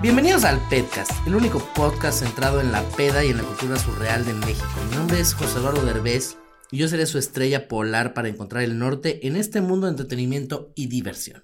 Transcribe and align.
Bienvenidos 0.00 0.44
al 0.44 0.60
Pedcast, 0.68 1.10
el 1.26 1.34
único 1.34 1.58
podcast 1.74 2.20
centrado 2.20 2.60
en 2.60 2.70
la 2.70 2.82
peda 2.90 3.24
y 3.24 3.30
en 3.30 3.38
la 3.38 3.42
cultura 3.42 3.76
surreal 3.76 4.24
de 4.24 4.32
México. 4.32 4.68
Mi 4.88 4.96
nombre 4.96 5.18
es 5.18 5.34
José 5.34 5.58
Eduardo 5.58 5.84
Derbez 5.84 6.36
y 6.70 6.78
yo 6.78 6.86
seré 6.86 7.04
su 7.04 7.18
estrella 7.18 7.66
polar 7.66 8.14
para 8.14 8.28
encontrar 8.28 8.62
el 8.62 8.78
norte 8.78 9.26
en 9.26 9.34
este 9.34 9.60
mundo 9.60 9.86
de 9.86 9.94
entretenimiento 9.94 10.72
y 10.76 10.86
diversión. 10.86 11.42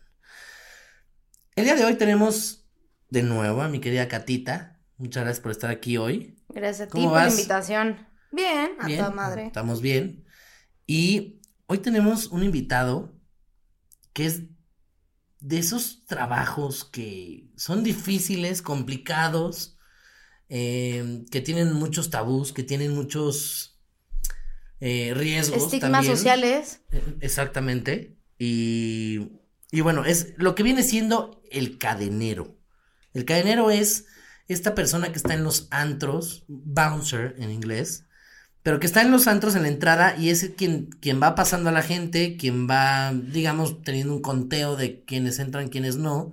El 1.57 1.65
día 1.65 1.75
de 1.75 1.85
hoy 1.85 1.97
tenemos 1.97 2.65
de 3.11 3.25
nuevo 3.25 3.61
a 3.61 3.69
mi 3.69 3.81
querida 3.81 4.07
Catita. 4.07 4.79
Muchas 4.99 5.25
gracias 5.25 5.43
por 5.43 5.51
estar 5.51 5.71
aquí 5.71 5.97
hoy. 5.97 6.37
Gracias 6.49 6.83
a 6.83 6.93
ti 6.93 6.93
¿Cómo 6.93 7.11
por 7.11 7.23
la 7.23 7.31
invitación. 7.31 8.07
Bien, 8.31 8.71
a 8.79 8.87
Bien, 8.87 9.01
toda 9.01 9.11
madre. 9.11 9.47
Estamos 9.47 9.81
bien. 9.81 10.25
Y 10.87 11.41
hoy 11.67 11.79
tenemos 11.79 12.27
un 12.27 12.45
invitado 12.45 13.19
que 14.13 14.27
es 14.27 14.43
de 15.45 15.59
esos 15.59 16.07
trabajos 16.07 16.87
que 16.87 17.51
son 17.55 17.85
difíciles, 17.85 18.63
complicados, 18.63 19.77
eh, 20.49 21.23
que 21.31 21.43
tienen 21.43 21.75
muchos 21.75 22.09
tabús, 22.09 22.55
que 22.55 22.63
tienen 22.63 22.95
muchos 22.95 23.79
eh, 24.81 25.13
riesgos. 25.15 25.65
Estigmas 25.65 25.93
también. 25.93 26.17
sociales. 26.17 26.81
Eh, 26.93 27.17
Exactamente. 27.21 28.17
Y, 28.39 29.33
y 29.71 29.83
bueno, 29.83 30.07
es 30.07 30.33
lo 30.39 30.55
que 30.55 30.63
viene 30.63 30.83
siendo 30.83 31.43
el 31.51 31.77
cadenero. 31.77 32.57
El 33.13 33.27
cadenero 33.27 33.71
es 33.71 34.07
esta 34.49 34.75
persona 34.75 35.13
que 35.13 35.19
está 35.19 35.35
en 35.35 35.45
los 35.45 35.69
antros, 35.71 36.47
bouncer 36.49 37.35
en 37.39 37.51
inglés, 37.51 38.07
pero 38.65 38.81
que 38.81 38.87
está 38.87 39.03
en 39.03 39.11
los 39.11 39.27
antros 39.27 39.55
en 39.55 39.63
la 39.63 39.69
entrada 39.69 40.17
y 40.17 40.31
es 40.31 40.51
quien, 40.57 40.87
quien 41.01 41.23
va 41.23 41.35
pasando 41.35 41.69
a 41.69 41.73
la 41.73 41.83
gente, 41.83 42.39
quien 42.39 42.67
va, 42.67 43.13
digamos, 43.13 43.83
teniendo 43.83 44.15
un 44.15 44.23
conteo 44.23 44.75
de 44.75 45.05
quienes 45.05 45.39
entran, 45.39 45.69
quienes 45.69 45.97
no, 45.97 46.33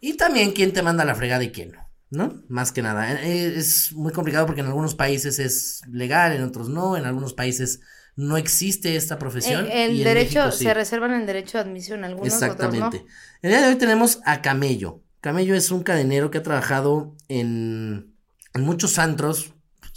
y 0.00 0.14
también 0.16 0.52
quién 0.52 0.72
te 0.72 0.82
manda 0.82 1.04
la 1.04 1.16
fregada 1.16 1.42
y 1.42 1.50
quién 1.50 1.72
no, 1.72 1.90
¿no? 2.10 2.42
Más 2.48 2.70
que 2.70 2.82
nada. 2.82 3.20
Eh, 3.24 3.54
Es 3.56 3.92
muy 3.92 4.12
complicado 4.12 4.46
porque 4.46 4.60
en 4.60 4.68
algunos 4.68 4.94
países 4.94 5.40
es 5.40 5.82
legal, 5.90 6.32
en 6.32 6.44
otros 6.44 6.68
no, 6.68 6.96
en 6.96 7.04
algunos 7.04 7.34
países 7.34 7.80
no 8.14 8.36
existe 8.36 8.94
esta 8.94 9.18
profesión. 9.18 9.66
Eh, 9.66 9.88
y 9.90 9.98
en 9.98 10.04
derecho, 10.04 10.38
México 10.38 10.56
sí. 10.56 10.64
se 10.64 10.72
reservan 10.72 11.14
el 11.14 11.26
derecho 11.26 11.58
de 11.58 11.64
admisión, 11.64 12.04
algunos 12.04 12.32
Exactamente. 12.32 12.86
otros 12.86 13.02
no. 13.02 13.08
El 13.42 13.50
día 13.50 13.60
de 13.60 13.68
hoy 13.70 13.76
tenemos 13.76 14.20
a 14.24 14.40
Camello. 14.40 15.02
Camello 15.20 15.56
es 15.56 15.72
un 15.72 15.82
cadenero 15.82 16.30
que 16.30 16.38
ha 16.38 16.42
trabajado 16.44 17.16
en, 17.28 18.14
en 18.54 18.62
muchos 18.62 19.00
antros 19.00 19.54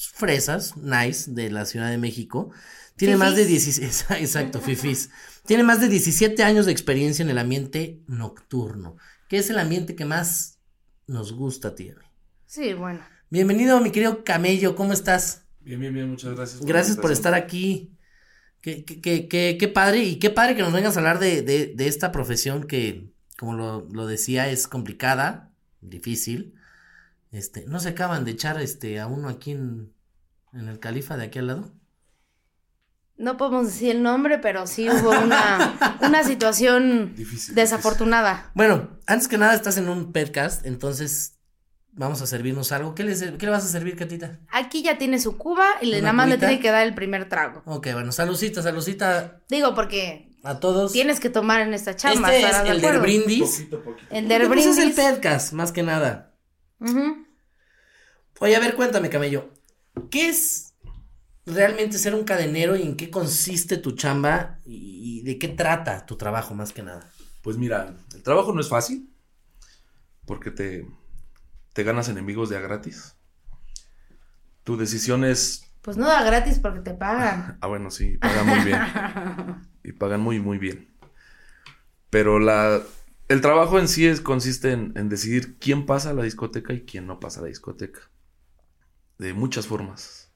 fresas, 0.10 0.76
nice, 0.78 1.32
de 1.32 1.50
la 1.52 1.66
Ciudad 1.66 1.90
de 1.90 1.98
México. 1.98 2.52
Tiene 2.96 3.18
más 3.18 3.36
de 3.36 3.46
Fifís. 3.46 3.80
16, 3.80 4.06
exacto, 4.22 4.62
fifis. 4.62 5.10
Tiene 5.46 5.64
más 5.64 5.82
de 5.82 5.90
17 5.90 6.44
años 6.44 6.66
de 6.66 6.72
experiencia 6.72 7.24
en 7.24 7.30
el 7.30 7.38
ambiente 7.38 8.02
nocturno, 8.08 8.98
que 9.28 9.38
es 9.38 9.50
el 9.50 9.60
ambiente 9.60 9.96
que 9.96 10.06
más 10.06 10.60
nos 11.08 11.34
gusta 11.34 11.70
a 11.70 11.76
ti. 11.76 11.86
y 11.86 11.90
a 11.90 11.96
mí. 11.96 12.06
Sí, 12.46 12.74
bueno. 12.74 13.00
Bienvenido, 13.30 13.82
mi 13.82 13.92
querido 13.92 14.24
Camello, 14.24 14.76
¿cómo 14.76 14.94
estás? 14.94 15.46
Bien, 15.62 15.80
bien, 15.80 15.94
bien, 15.94 16.10
muchas 16.10 16.36
gracias. 16.36 16.62
la 16.62 16.68
Gracias 16.68 16.98
por 16.98 17.12
estar 17.12 17.34
aquí. 17.34 17.98
Qué, 18.62 18.86
qué, 18.86 19.02
qué, 19.02 19.28
qué- 19.28 19.58
qué 19.60 19.68
padre, 19.68 20.04
y 20.04 20.20
qué 20.20 20.30
padre 20.30 20.56
que 20.56 20.62
nos 20.62 20.72
vengas 20.74 20.96
a 20.96 21.00
hablar 21.00 21.20
de, 21.20 21.42
de, 21.42 21.74
de 21.76 21.88
esta 21.88 22.12
profesión 22.12 22.66
que, 22.66 23.12
como 23.38 23.54
lo, 23.56 23.88
lo 23.92 24.06
decía, 24.08 24.50
es 24.50 24.68
complicada, 24.68 25.52
difícil. 25.82 26.54
Este, 27.32 27.66
¿no 27.66 27.80
se 27.80 27.90
acaban 27.90 28.24
de 28.26 28.32
echar 28.32 28.62
este 28.62 29.00
a 29.00 29.08
uno 29.08 29.28
aquí 29.30 29.52
en, 29.52 29.93
en 30.54 30.68
el 30.70 30.80
califa 30.80 31.18
de 31.18 31.26
aquí 31.26 31.40
al 31.40 31.48
lado? 31.48 31.72
No 33.18 33.38
podemos 33.38 33.68
decir 33.68 33.92
el 33.92 34.02
nombre, 34.04 34.40
pero 34.40 34.66
sí 34.66 34.90
hubo 34.90 35.12
una, 35.12 35.98
una 36.02 36.24
situación 36.24 37.14
Difícil, 37.16 37.54
desafortunada. 37.56 38.52
Bueno, 38.56 38.90
antes 39.06 39.28
que 39.28 39.38
nada 39.38 39.54
estás 39.54 39.78
en 39.78 39.88
un 39.88 40.12
podcast, 40.12 40.66
entonces 40.66 41.38
vamos 41.92 42.22
a 42.24 42.28
servirnos 42.28 42.72
algo. 42.72 42.96
¿Qué 42.96 43.04
le, 43.04 43.16
qué 43.38 43.46
le 43.46 43.52
vas 43.52 43.64
a 43.66 43.68
servir, 43.68 43.96
Catita? 43.96 44.40
Aquí 44.52 44.82
ya 44.82 44.98
tiene 44.98 45.20
su 45.20 45.38
cuba 45.38 45.66
y 45.82 45.86
le 45.88 45.98
¿Una 46.00 46.08
nada 46.08 46.14
más 46.14 46.30
le 46.30 46.38
tiene 46.40 46.60
que 46.60 46.72
dar 46.72 46.86
el 46.88 46.96
primer 46.96 47.30
trago. 47.30 47.62
Ok, 47.66 47.88
bueno, 47.94 48.12
saludcita, 48.12 48.64
saludcita 48.64 49.42
Digo, 49.48 49.76
porque 49.76 50.32
a 50.44 50.60
todos. 50.60 50.92
tienes 50.92 51.20
que 51.20 51.30
tomar 51.30 51.62
en 51.62 51.76
esta 51.76 51.96
chamba. 51.96 52.30
este 52.34 52.40
es 52.40 52.46
¿estarás 52.46 52.64
de 52.66 52.72
el 52.72 52.82
del 52.82 52.86
acuerdo? 52.90 53.02
brindis. 53.04 53.52
Poquito, 53.52 53.84
poquito. 53.84 54.08
El 54.10 54.28
del 54.28 54.48
Pues 54.48 54.66
es 54.66 54.78
el 54.80 54.92
brindis. 54.92 55.12
podcast, 55.12 55.54
más 55.54 55.72
que 55.72 55.84
nada. 55.84 56.34
Ujú. 56.80 57.28
Oye, 58.40 58.56
a 58.56 58.60
ver, 58.60 58.74
cuéntame, 58.76 59.10
camello. 59.12 59.52
¿Qué 60.10 60.30
es 60.30 60.74
realmente 61.46 61.98
ser 61.98 62.16
un 62.16 62.24
cadenero 62.24 62.76
y 62.76 62.84
en 62.84 62.96
qué 62.96 63.10
consiste 63.10 63.78
tu 63.78 63.92
chamba 63.94 64.60
y, 64.66 65.20
y 65.20 65.24
de 65.24 65.38
qué 65.40 65.50
trata 65.50 66.06
tu 66.06 66.16
trabajo 66.16 66.54
más 66.56 66.74
que 66.74 66.84
nada? 66.84 67.10
Pues 67.42 67.58
mira, 67.58 67.96
el 68.14 68.24
trabajo 68.24 68.54
no 68.54 68.62
es 68.62 68.70
fácil. 68.70 69.10
Porque 70.26 70.52
te, 70.52 70.88
te 71.74 71.84
ganas 71.84 72.10
enemigos 72.10 72.50
de 72.50 72.58
a 72.58 72.62
gratis. 72.62 73.16
Tu 74.64 74.78
decisión 74.78 75.26
es. 75.26 75.70
Pues 75.82 75.98
no 75.98 76.08
da 76.08 76.24
gratis 76.24 76.60
porque 76.60 76.80
te 76.80 76.94
pagan. 76.94 77.58
Ah, 77.62 77.68
bueno, 77.68 77.92
sí, 77.92 78.18
pagan 78.18 78.48
muy 78.48 78.60
bien. 78.64 78.80
y 79.84 79.92
pagan 79.92 80.22
muy, 80.22 80.40
muy 80.40 80.58
bien. 80.58 80.88
Pero 82.10 82.40
la. 82.40 82.82
El 83.28 83.42
trabajo 83.42 83.80
en 83.80 83.88
sí 83.88 84.06
es, 84.06 84.22
consiste 84.22 84.72
en, 84.72 84.94
en 84.96 85.10
decidir 85.10 85.58
quién 85.58 85.86
pasa 85.86 86.12
a 86.12 86.14
la 86.14 86.24
discoteca 86.24 86.74
y 86.74 86.82
quién 86.82 87.08
no 87.08 87.20
pasa 87.20 87.40
a 87.40 87.44
la 87.44 87.50
discoteca. 87.50 88.02
De 89.18 89.34
muchas 89.34 89.68
formas. 89.68 90.32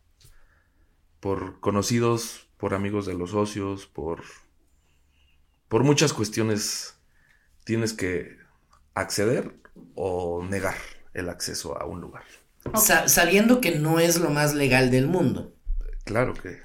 Por 1.19 1.59
conocidos, 1.59 2.47
por 2.57 2.73
amigos 2.73 3.05
de 3.05 3.13
los 3.15 3.31
socios, 3.31 3.87
por. 3.87 4.23
Por 5.67 5.83
muchas 5.83 6.13
cuestiones 6.13 6.97
tienes 7.65 7.93
que 7.93 8.37
acceder 8.93 9.59
o 9.95 10.43
negar 10.43 10.75
el 11.13 11.29
acceso 11.29 11.79
a 11.81 11.85
un 11.85 11.99
lugar. 12.01 12.23
Sa- 12.75 13.07
sabiendo 13.09 13.59
que 13.61 13.77
no 13.77 13.99
es 13.99 14.17
lo 14.19 14.29
más 14.29 14.53
legal 14.53 14.91
del 14.91 15.07
mundo. 15.07 15.53
Claro 16.05 16.33
que 16.33 16.61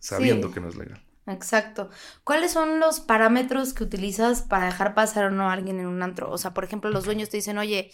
sabiendo 0.00 0.48
Sí. 0.48 0.54
que 0.54 0.60
no 0.60 0.68
es 0.68 0.76
legal. 0.76 1.00
Exacto. 1.26 1.90
¿Cuáles 2.24 2.50
son 2.52 2.80
los 2.80 2.98
parámetros 2.98 3.72
que 3.72 3.84
utilizas 3.84 4.42
para 4.42 4.66
dejar 4.66 4.94
pasar 4.94 5.26
o 5.26 5.30
no 5.30 5.48
a 5.48 5.52
alguien 5.52 5.78
en 5.78 5.86
un 5.86 6.02
antro? 6.02 6.28
O 6.30 6.38
sea, 6.38 6.52
por 6.54 6.64
ejemplo, 6.64 6.90
los 6.90 7.04
dueños 7.04 7.28
te 7.28 7.36
dicen, 7.36 7.58
oye, 7.58 7.92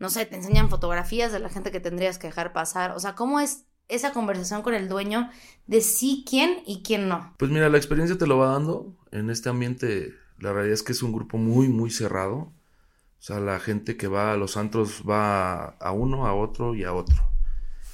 no 0.00 0.08
sé, 0.08 0.24
te 0.24 0.34
enseñan 0.34 0.70
fotografías 0.70 1.30
de 1.30 1.38
la 1.38 1.50
gente 1.50 1.70
que 1.70 1.78
tendrías 1.78 2.18
que 2.18 2.26
dejar 2.26 2.52
pasar. 2.52 2.92
O 2.92 2.98
sea, 2.98 3.14
¿cómo 3.14 3.38
es 3.38 3.66
esa 3.88 4.12
conversación 4.12 4.62
con 4.62 4.72
el 4.72 4.88
dueño 4.88 5.30
de 5.66 5.82
sí 5.82 6.24
quién 6.28 6.62
y 6.66 6.82
quién 6.82 7.06
no? 7.06 7.34
Pues 7.38 7.50
mira, 7.50 7.68
la 7.68 7.76
experiencia 7.76 8.16
te 8.16 8.26
lo 8.26 8.38
va 8.38 8.52
dando. 8.52 8.96
En 9.12 9.28
este 9.28 9.50
ambiente, 9.50 10.14
la 10.38 10.54
realidad 10.54 10.72
es 10.72 10.82
que 10.82 10.92
es 10.92 11.02
un 11.02 11.12
grupo 11.12 11.36
muy, 11.36 11.68
muy 11.68 11.90
cerrado. 11.90 12.34
O 12.34 13.22
sea, 13.22 13.40
la 13.40 13.60
gente 13.60 13.98
que 13.98 14.08
va 14.08 14.32
a 14.32 14.36
los 14.38 14.56
antros 14.56 15.04
va 15.08 15.64
a 15.64 15.92
uno, 15.92 16.26
a 16.26 16.34
otro 16.34 16.74
y 16.74 16.84
a 16.84 16.94
otro. 16.94 17.30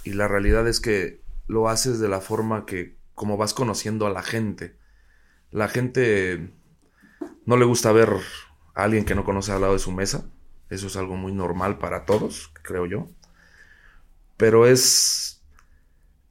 Y 0.04 0.12
la 0.12 0.28
realidad 0.28 0.68
es 0.68 0.78
que 0.78 1.24
lo 1.48 1.68
haces 1.68 1.98
de 1.98 2.08
la 2.08 2.20
forma 2.20 2.66
que, 2.66 2.96
como 3.14 3.36
vas 3.36 3.52
conociendo 3.52 4.06
a 4.06 4.10
la 4.10 4.22
gente. 4.22 4.78
La 5.50 5.66
gente 5.66 6.54
no 7.46 7.56
le 7.56 7.64
gusta 7.64 7.90
ver 7.90 8.10
a 8.76 8.84
alguien 8.84 9.04
que 9.04 9.16
no 9.16 9.24
conoce 9.24 9.50
al 9.50 9.62
lado 9.62 9.72
de 9.72 9.80
su 9.80 9.90
mesa. 9.90 10.30
Eso 10.70 10.88
es 10.88 10.96
algo 10.96 11.16
muy 11.16 11.32
normal 11.32 11.78
para 11.78 12.04
todos, 12.04 12.50
creo 12.62 12.86
yo. 12.86 13.08
Pero 14.36 14.66
es, 14.66 15.42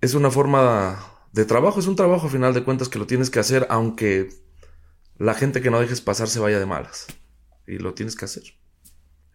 es 0.01 0.13
una 0.13 0.29
forma 0.29 0.99
de 1.31 1.45
trabajo. 1.45 1.79
Es 1.79 1.87
un 1.87 1.95
trabajo 1.95 2.27
a 2.27 2.29
final 2.29 2.53
de 2.53 2.63
cuentas 2.63 2.89
que 2.89 2.99
lo 2.99 3.07
tienes 3.07 3.29
que 3.29 3.39
hacer 3.39 3.65
aunque 3.69 4.29
la 5.17 5.33
gente 5.33 5.61
que 5.61 5.71
no 5.71 5.79
dejes 5.79 6.01
pasar 6.01 6.27
se 6.27 6.39
vaya 6.39 6.59
de 6.59 6.65
malas. 6.65 7.07
Y 7.67 7.77
lo 7.77 7.93
tienes 7.93 8.15
que 8.15 8.25
hacer. 8.25 8.43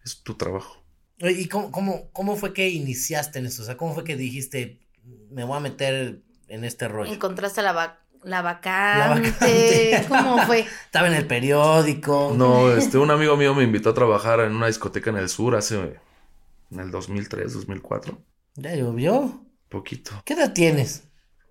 Es 0.05 0.21
tu 0.23 0.35
trabajo. 0.35 0.83
¿Y 1.19 1.47
cómo, 1.47 1.71
cómo, 1.71 2.11
cómo 2.11 2.35
fue 2.35 2.53
que 2.53 2.69
iniciaste 2.69 3.39
en 3.39 3.45
esto? 3.45 3.63
O 3.63 3.65
sea, 3.65 3.77
¿cómo 3.77 3.93
fue 3.93 4.03
que 4.03 4.15
dijiste, 4.15 4.79
me 5.29 5.43
voy 5.43 5.57
a 5.57 5.59
meter 5.59 6.21
en 6.47 6.63
este 6.63 6.87
rollo? 6.87 7.11
Encontraste 7.11 7.61
la, 7.61 8.00
la 8.23 8.41
vacante. 8.41 9.31
vacante. 9.31 10.05
¿Cómo 10.07 10.39
fue? 10.45 10.59
Estaba 10.85 11.07
en 11.07 11.13
el 11.13 11.27
periódico. 11.27 12.33
No, 12.35 12.71
este, 12.71 12.97
un 12.97 13.11
amigo 13.11 13.35
mío 13.37 13.53
me 13.53 13.63
invitó 13.63 13.89
a 13.89 13.93
trabajar 13.93 14.39
en 14.41 14.55
una 14.55 14.67
discoteca 14.67 15.09
en 15.09 15.17
el 15.17 15.29
sur 15.29 15.55
hace, 15.55 15.99
en 16.71 16.79
el 16.79 16.91
2003, 16.91 17.53
2004. 17.53 18.17
Ya 18.55 18.75
llovió. 18.75 19.45
Poquito. 19.69 20.11
¿Qué 20.25 20.33
edad 20.33 20.53
tienes? 20.53 21.07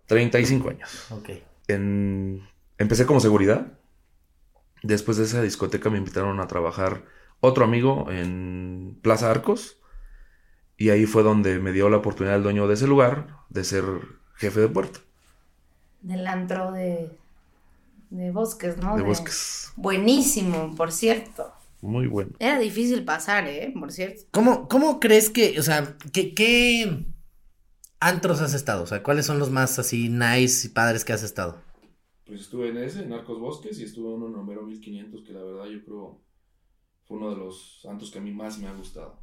35 0.07 0.71
años. 0.71 1.07
Ok. 1.11 1.31
En, 1.69 2.47
empecé 2.79 3.07
como 3.07 3.21
seguridad. 3.21 3.79
Después 4.83 5.17
de 5.17 5.25
esa 5.25 5.43
discoteca 5.43 5.91
me 5.91 5.99
invitaron 5.99 6.41
a 6.41 6.47
trabajar 6.47 7.05
otro 7.41 7.65
amigo 7.65 8.11
en 8.11 8.99
Plaza 9.03 9.31
Arcos. 9.31 9.79
Y 10.77 10.91
ahí 10.91 11.07
fue 11.07 11.23
donde 11.23 11.59
me 11.59 11.73
dio 11.73 11.91
la 11.91 11.99
oportunidad 11.99 12.37
el 12.37 12.43
dueño 12.43 12.67
de 12.67 12.75
ese 12.75 12.87
lugar 12.87 13.37
de 13.51 13.65
ser 13.65 13.85
jefe 14.37 14.61
de 14.61 14.69
puerta, 14.69 15.01
Del 16.03 16.27
antro 16.27 16.73
de, 16.73 17.11
de 18.11 18.31
bosques, 18.31 18.77
¿no? 18.79 18.97
de 18.97 19.03
bosques. 19.03 19.73
Buenísimo, 19.77 20.75
por 20.75 20.93
cierto. 20.93 21.53
Muy 21.81 22.07
bueno. 22.07 22.33
Era 22.39 22.59
difícil 22.59 23.05
pasar, 23.05 23.47
¿eh? 23.47 23.73
Por 23.79 23.93
cierto. 23.93 24.23
¿Cómo, 24.31 24.69
¿Cómo 24.69 25.01
crees 25.01 25.31
que, 25.31 25.59
o 25.59 25.63
sea, 25.63 25.97
qué, 26.13 26.35
qué 26.35 27.07
antros 28.01 28.41
has 28.41 28.55
estado? 28.55 28.83
O 28.83 28.87
sea, 28.87 29.03
¿cuáles 29.03 29.27
son 29.27 29.39
los 29.39 29.51
más 29.51 29.79
así 29.79 30.09
nice 30.09 30.67
y 30.67 30.71
padres 30.71 31.05
que 31.05 31.13
has 31.13 31.23
estado? 31.23 31.59
Pues 32.27 32.43
estuve 32.43 32.69
en 32.69 32.77
ese, 32.77 33.03
en 33.03 33.13
Arcos 33.13 33.41
Bosques, 33.41 33.79
y 33.81 33.85
estuve 33.85 34.09
en 34.09 34.15
uno 34.15 34.27
en 34.29 34.35
Romero 34.35 34.63
1500, 34.63 35.23
que 35.23 35.33
la 35.33 35.43
verdad 35.43 35.67
yo 35.67 35.85
creo 35.85 36.21
fue 37.11 37.17
uno 37.17 37.31
de 37.31 37.37
los 37.37 37.81
santos 37.83 38.13
que 38.13 38.21
a 38.21 38.23
mí 38.23 38.31
más 38.31 38.59
me 38.59 38.69
ha 38.69 38.73
gustado. 38.73 39.19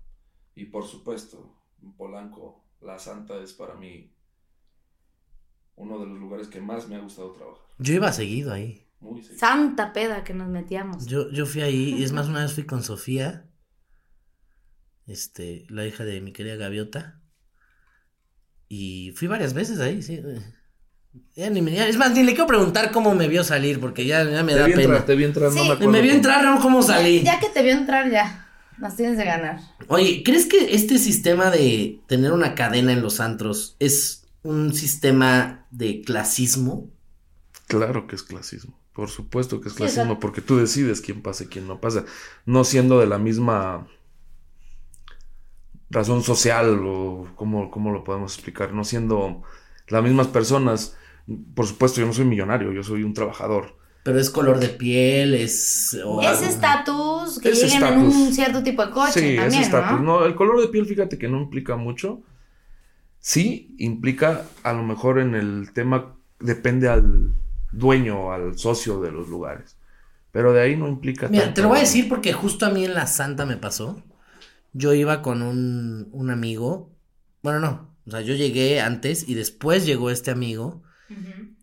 Y 0.55 0.65
por 0.65 0.85
supuesto, 0.85 1.55
en 1.81 1.93
Polanco, 1.93 2.65
La 2.81 2.99
Santa 2.99 3.41
es 3.41 3.53
para 3.53 3.75
mí 3.75 4.11
uno 5.77 5.99
de 5.99 6.07
los 6.07 6.19
lugares 6.19 6.47
que 6.49 6.59
más 6.59 6.87
me 6.89 6.95
ha 6.95 6.99
gustado 6.99 7.31
trabajar. 7.31 7.63
Yo 7.79 7.93
iba 7.93 8.11
seguido 8.11 8.51
ahí. 8.51 8.85
Muy 8.99 9.21
seguido. 9.21 9.39
Santa 9.39 9.93
peda 9.93 10.23
que 10.23 10.33
nos 10.33 10.49
metíamos. 10.49 11.05
Yo, 11.05 11.29
yo 11.31 11.45
fui 11.45 11.61
ahí, 11.61 11.95
y 11.97 12.03
es 12.03 12.11
más, 12.11 12.27
una 12.27 12.41
vez 12.41 12.53
fui 12.53 12.65
con 12.65 12.83
Sofía, 12.83 13.45
este, 15.05 15.65
la 15.69 15.85
hija 15.85 16.03
de 16.03 16.19
mi 16.21 16.33
querida 16.33 16.55
Gaviota, 16.55 17.21
y 18.67 19.13
fui 19.15 19.27
varias 19.27 19.53
veces 19.53 19.79
ahí, 19.79 20.01
sí. 20.01 20.21
Ya 21.35 21.49
ni 21.49 21.61
me- 21.61 21.71
ya- 21.71 21.87
es 21.87 21.97
más, 21.97 22.11
ni 22.11 22.23
le 22.23 22.31
quiero 22.33 22.47
preguntar 22.47 22.91
cómo 22.91 23.15
me 23.15 23.27
vio 23.27 23.43
salir, 23.43 23.79
porque 23.79 24.05
ya, 24.05 24.23
ya 24.29 24.43
me 24.43 24.53
Te 24.53 24.59
da 24.59 24.65
vi 24.65 24.71
pena. 24.73 24.83
entrar, 24.83 25.05
te 25.05 25.15
vi 25.15 25.23
entrar, 25.23 25.51
no 25.51 25.61
Sí. 25.61 25.67
me 25.67 25.73
acuerdo. 25.73 25.91
Me 25.91 26.01
vio 26.01 26.11
entrar, 26.11 26.43
no 26.43 26.59
cómo 26.61 26.81
salí. 26.83 27.23
Ya 27.23 27.39
que 27.39 27.49
te 27.49 27.63
vio 27.63 27.71
entrar, 27.73 28.11
ya. 28.11 28.43
Nos 28.77 28.95
tienes 28.95 29.17
de 29.17 29.25
ganar. 29.25 29.59
Oye, 29.87 30.21
¿crees 30.23 30.45
que 30.45 30.75
este 30.75 30.99
sistema 30.99 31.49
de 31.49 32.01
tener 32.07 32.31
una 32.33 32.53
cadena 32.53 32.91
en 32.93 33.01
los 33.01 33.19
antros 33.19 33.75
es 33.79 34.16
un 34.43 34.73
sistema 34.73 35.65
de 35.71 36.01
clasismo? 36.01 36.89
Claro 37.67 38.07
que 38.07 38.15
es 38.15 38.23
clasismo. 38.23 38.79
Por 38.93 39.09
supuesto 39.09 39.61
que 39.61 39.69
es 39.69 39.75
clasismo, 39.75 40.19
porque 40.19 40.41
tú 40.41 40.57
decides 40.57 41.01
quién 41.01 41.21
pasa 41.21 41.43
y 41.43 41.47
quién 41.47 41.67
no 41.67 41.79
pasa. 41.79 42.05
No 42.45 42.63
siendo 42.63 42.99
de 42.99 43.07
la 43.07 43.19
misma 43.19 43.87
razón 45.89 46.23
social 46.23 46.81
o 46.83 47.27
cómo, 47.35 47.69
cómo 47.69 47.91
lo 47.91 48.03
podemos 48.03 48.33
explicar. 48.33 48.73
No 48.73 48.83
siendo 48.83 49.43
las 49.87 50.03
mismas 50.03 50.27
personas. 50.27 50.97
Por 51.53 51.67
supuesto, 51.67 51.99
yo 51.99 52.07
no 52.07 52.13
soy 52.13 52.25
millonario, 52.25 52.71
yo 52.71 52.83
soy 52.83 53.03
un 53.03 53.13
trabajador. 53.13 53.75
Pero 54.03 54.19
es 54.19 54.29
color 54.29 54.59
de 54.59 54.69
piel, 54.69 55.33
es... 55.33 55.95
o 56.05 56.21
algo. 56.21 56.45
estatus 56.45 57.39
que 57.39 57.49
Ese 57.49 57.65
lleguen 57.67 57.83
en 57.83 57.99
estatus. 57.99 58.15
un 58.15 58.33
cierto 58.33 58.63
tipo 58.63 58.85
de 58.85 58.91
coche 58.91 59.11
sí, 59.11 59.35
también, 59.35 59.47
ese 59.47 59.61
estatus. 59.63 59.99
¿no? 59.99 60.19
No, 60.21 60.25
el 60.25 60.33
color 60.33 60.61
de 60.61 60.69
piel, 60.69 60.85
fíjate 60.85 61.17
que 61.17 61.27
no 61.27 61.41
implica 61.41 61.75
mucho. 61.75 62.21
Sí, 63.19 63.75
implica 63.77 64.45
a 64.63 64.73
lo 64.73 64.83
mejor 64.83 65.19
en 65.19 65.35
el 65.35 65.71
tema, 65.73 66.15
depende 66.39 66.87
al 66.87 67.33
dueño, 67.71 68.31
al 68.31 68.57
socio 68.57 69.01
de 69.01 69.11
los 69.11 69.27
lugares. 69.27 69.77
Pero 70.31 70.53
de 70.53 70.61
ahí 70.61 70.75
no 70.77 70.87
implica 70.87 71.29
Mira, 71.29 71.45
tanto. 71.45 71.55
te 71.55 71.61
lo 71.61 71.69
voy 71.69 71.77
a 71.79 71.81
decir 71.81 72.07
porque 72.09 72.33
justo 72.33 72.65
a 72.65 72.69
mí 72.69 72.85
en 72.85 72.93
la 72.93 73.07
Santa 73.07 73.45
me 73.45 73.57
pasó. 73.57 74.03
Yo 74.73 74.93
iba 74.93 75.21
con 75.21 75.41
un, 75.41 76.09
un 76.11 76.29
amigo. 76.31 76.91
Bueno, 77.43 77.59
no. 77.59 77.95
O 78.07 78.11
sea, 78.11 78.21
yo 78.21 78.35
llegué 78.35 78.81
antes 78.81 79.27
y 79.27 79.33
después 79.35 79.85
llegó 79.85 80.09
este 80.11 80.31
amigo. 80.31 80.83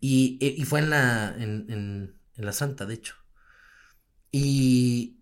Y, 0.01 0.37
y 0.41 0.65
fue 0.65 0.79
en 0.79 0.89
la, 0.91 1.35
en, 1.37 1.65
en- 1.69 2.15
en 2.37 2.45
la 2.45 2.53
Santa, 2.53 2.85
de 2.85 2.95
hecho. 2.95 3.15
Y 4.31 5.17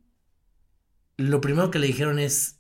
lo 1.18 1.42
primero 1.42 1.72
que 1.72 1.80
le 1.80 1.88
dijeron 1.88 2.20
es, 2.20 2.60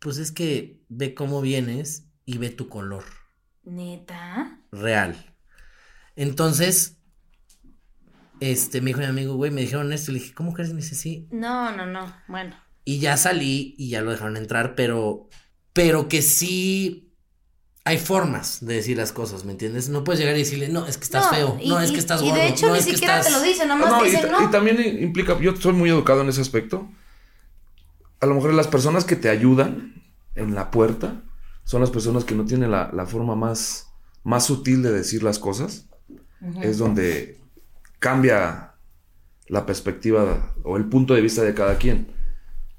pues 0.00 0.18
es 0.18 0.32
que 0.32 0.80
ve 0.90 1.14
cómo 1.14 1.42
vienes 1.42 2.07
y 2.30 2.36
ve 2.36 2.50
tu 2.50 2.68
color 2.68 3.04
Neta. 3.64 4.58
real. 4.70 5.16
Entonces, 6.14 6.98
este, 8.40 8.82
me 8.82 8.88
dijo 8.88 9.00
mi 9.00 9.06
amigo, 9.06 9.34
güey, 9.36 9.50
me 9.50 9.62
dijeron 9.62 9.92
esto. 9.94 10.10
Y 10.10 10.14
le 10.14 10.20
dije, 10.20 10.34
¿cómo 10.34 10.52
crees? 10.52 10.70
Y 10.70 10.74
me 10.74 10.82
dice, 10.82 10.94
sí. 10.94 11.26
No, 11.30 11.74
no, 11.74 11.86
no. 11.86 12.14
Bueno. 12.28 12.54
Y 12.84 12.98
ya 12.98 13.16
salí 13.16 13.74
y 13.78 13.88
ya 13.88 14.02
lo 14.02 14.10
dejaron 14.10 14.36
entrar, 14.36 14.74
pero, 14.74 15.30
pero 15.72 16.06
que 16.08 16.20
sí 16.20 17.14
hay 17.86 17.96
formas 17.96 18.58
de 18.64 18.74
decir 18.74 18.98
las 18.98 19.12
cosas, 19.12 19.46
¿me 19.46 19.52
entiendes? 19.52 19.88
No 19.88 20.04
puedes 20.04 20.20
llegar 20.20 20.36
y 20.36 20.40
decirle, 20.40 20.68
no, 20.68 20.84
es 20.86 20.98
que 20.98 21.04
estás 21.04 21.24
No, 21.26 21.30
feo, 21.30 21.58
y- 21.62 21.68
no, 21.70 21.80
es 21.80 21.88
y- 21.90 21.92
que 21.94 21.98
estás 22.00 22.20
y 22.20 22.24
de 22.26 22.30
gordo, 22.30 22.42
hecho 22.44 22.66
no, 22.66 22.74
ni 22.74 22.82
siquiera 22.82 23.20
estás... 23.20 23.26
te 23.32 23.38
lo 23.40 23.42
dicen, 23.42 23.68
nomás 23.68 23.88
No, 23.90 23.98
te 24.02 24.08
y, 24.08 24.10
dicen, 24.10 24.28
ta- 24.30 24.40
no. 24.40 24.46
y 24.46 24.50
también 24.50 25.02
implica, 25.02 25.38
yo 25.40 25.56
soy 25.56 25.72
muy 25.72 25.88
educado 25.88 26.20
en 26.20 26.28
ese 26.28 26.42
aspecto. 26.42 26.90
A 28.20 28.26
lo 28.26 28.34
mejor 28.34 28.52
las 28.52 28.68
personas 28.68 29.04
que 29.06 29.16
te 29.16 29.30
ayudan 29.30 30.02
en 30.34 30.54
la 30.54 30.70
puerta 30.70 31.22
son 31.68 31.82
las 31.82 31.90
personas 31.90 32.24
que 32.24 32.34
no 32.34 32.46
tienen 32.46 32.70
la, 32.70 32.90
la 32.94 33.04
forma 33.04 33.36
más, 33.36 33.88
más 34.24 34.46
sutil 34.46 34.82
de 34.82 34.90
decir 34.90 35.22
las 35.22 35.38
cosas. 35.38 35.84
Ujú. 36.40 36.62
Es 36.62 36.78
donde 36.78 37.38
cambia 37.98 38.72
la 39.48 39.66
perspectiva 39.66 40.54
o 40.64 40.78
el 40.78 40.86
punto 40.86 41.12
de 41.12 41.20
vista 41.20 41.42
de 41.42 41.52
cada 41.52 41.76
quien. 41.76 42.08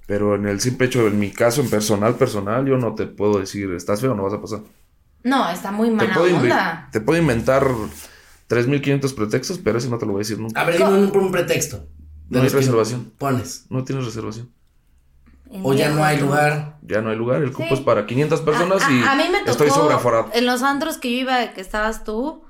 Pero 0.07 0.33
en 0.33 0.47
el 0.47 0.59
simple 0.59 0.87
hecho, 0.87 1.05
en 1.07 1.19
mi 1.19 1.29
caso, 1.31 1.61
en 1.61 1.69
personal, 1.69 2.15
personal, 2.15 2.65
yo 2.65 2.77
no 2.77 2.95
te 2.95 3.05
puedo 3.05 3.39
decir, 3.39 3.69
estás 3.73 4.01
feo, 4.01 4.15
no 4.15 4.23
vas 4.23 4.33
a 4.33 4.41
pasar. 4.41 4.61
No, 5.23 5.47
está 5.51 5.71
muy 5.71 5.89
Te 5.89 5.95
mala 5.95 6.13
puedo, 6.15 6.29
inve- 6.29 6.41
onda. 6.51 6.89
te 6.91 6.99
puedo 6.99 7.21
inventar 7.21 7.67
3.500 8.49 9.13
pretextos, 9.13 9.59
pero 9.59 9.77
ese 9.77 9.89
no 9.89 9.99
te 9.99 10.05
lo 10.07 10.13
voy 10.13 10.21
a 10.21 10.23
decir 10.25 10.39
nunca. 10.39 10.59
A 10.59 10.65
ver, 10.65 10.77
dime 10.77 10.89
un, 10.89 11.15
un 11.15 11.31
pretexto. 11.31 11.85
No 12.29 12.41
hay 12.41 12.49
reservación. 12.49 13.11
Pones. 13.19 13.65
No 13.69 13.83
tienes 13.83 14.05
reservación. 14.05 14.49
En 15.51 15.65
O 15.65 15.73
ya 15.73 15.89
no 15.89 16.03
hay 16.03 16.17
lugar. 16.19 16.77
Ya 16.83 17.01
no 17.01 17.09
hay 17.09 17.15
lugar, 17.15 17.41
el 17.41 17.51
cupo 17.51 17.69
Sí. 17.69 17.73
es 17.75 17.79
para 17.81 18.05
500 18.05 18.41
personas 18.41 18.83
a, 18.83 18.91
y 18.91 19.03
a- 19.03 19.15
mí 19.15 19.23
me 19.31 19.39
tocó, 19.39 19.51
estoy 19.51 19.69
sobreaforado. 19.71 20.29
En 20.33 20.45
los 20.45 20.61
antros 20.63 20.97
que 20.97 21.11
yo 21.11 21.17
iba, 21.21 21.53
que 21.53 21.61
estabas 21.61 22.03
tú, 22.03 22.43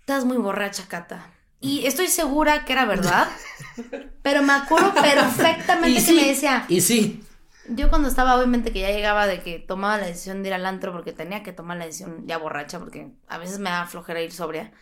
estás 0.00 0.24
muy 0.24 0.36
borracha, 0.36 0.84
Cata. 0.88 1.26
Y 1.60 1.86
estoy 1.86 2.06
segura 2.08 2.64
que 2.64 2.72
era 2.72 2.84
verdad, 2.86 3.28
pero 4.22 4.42
me 4.42 4.52
acuerdo 4.54 4.94
perfectamente 4.94 5.94
que 5.94 6.00
sí, 6.00 6.14
me 6.14 6.26
decía, 6.28 6.64
Y 6.68 6.80
sí. 6.80 7.22
yo 7.68 7.90
cuando 7.90 8.08
estaba, 8.08 8.36
obviamente 8.36 8.72
que 8.72 8.80
ya 8.80 8.90
llegaba 8.90 9.26
de 9.26 9.40
que 9.42 9.58
tomaba 9.58 9.98
la 9.98 10.06
decisión 10.06 10.42
de 10.42 10.48
ir 10.48 10.54
al 10.54 10.66
antro 10.66 10.92
porque 10.92 11.12
tenía 11.12 11.42
que 11.42 11.52
tomar 11.52 11.76
la 11.76 11.84
decisión 11.86 12.26
ya 12.26 12.38
borracha, 12.38 12.78
porque 12.78 13.12
a 13.28 13.38
veces 13.38 13.58
me 13.58 13.70
da 13.70 13.86
flojera 13.86 14.22
ir 14.22 14.32
sobria. 14.32 14.72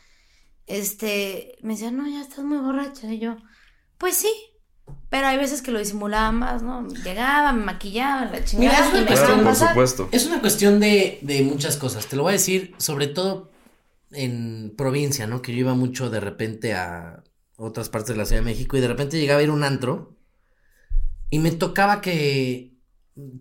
Este, 0.66 1.56
me 1.62 1.72
decía, 1.74 1.90
no, 1.90 2.06
ya 2.06 2.20
estás 2.20 2.44
muy 2.44 2.58
borracha. 2.58 3.06
Y 3.12 3.18
yo, 3.18 3.36
pues 3.96 4.16
sí. 4.16 4.30
Pero 5.10 5.26
hay 5.26 5.36
veces 5.36 5.62
que 5.62 5.70
lo 5.70 5.78
disimulaba 5.78 6.32
más, 6.32 6.62
¿no? 6.62 6.86
Llegaba, 6.88 7.52
me 7.52 7.64
maquillaba, 7.64 8.26
la 8.26 8.44
chingada. 8.44 8.74
es 8.74 8.80
una 8.80 8.90
cuestión- 8.90 9.06
Claro, 9.06 9.20
dejaban 9.20 9.38
por 9.44 9.52
pasar. 9.52 9.68
supuesto. 9.70 10.08
Es 10.12 10.26
una 10.26 10.40
cuestión 10.40 10.80
de, 10.80 11.18
de 11.22 11.42
muchas 11.42 11.76
cosas. 11.76 12.06
Te 12.06 12.16
lo 12.16 12.22
voy 12.24 12.30
a 12.30 12.32
decir, 12.34 12.74
sobre 12.78 13.06
todo 13.06 13.50
en 14.10 14.74
provincia, 14.76 15.26
¿no? 15.26 15.42
Que 15.42 15.52
yo 15.52 15.58
iba 15.60 15.74
mucho 15.74 16.10
de 16.10 16.20
repente 16.20 16.74
a 16.74 17.22
otras 17.56 17.88
partes 17.88 18.10
de 18.10 18.16
la 18.16 18.24
Ciudad 18.26 18.40
de 18.42 18.46
México 18.50 18.76
y 18.76 18.80
de 18.80 18.88
repente 18.88 19.18
llegaba 19.18 19.40
a 19.40 19.42
ir 19.42 19.48
a 19.50 19.52
un 19.52 19.64
antro 19.64 20.16
y 21.30 21.38
me 21.40 21.50
tocaba 21.50 22.00
que 22.00 22.74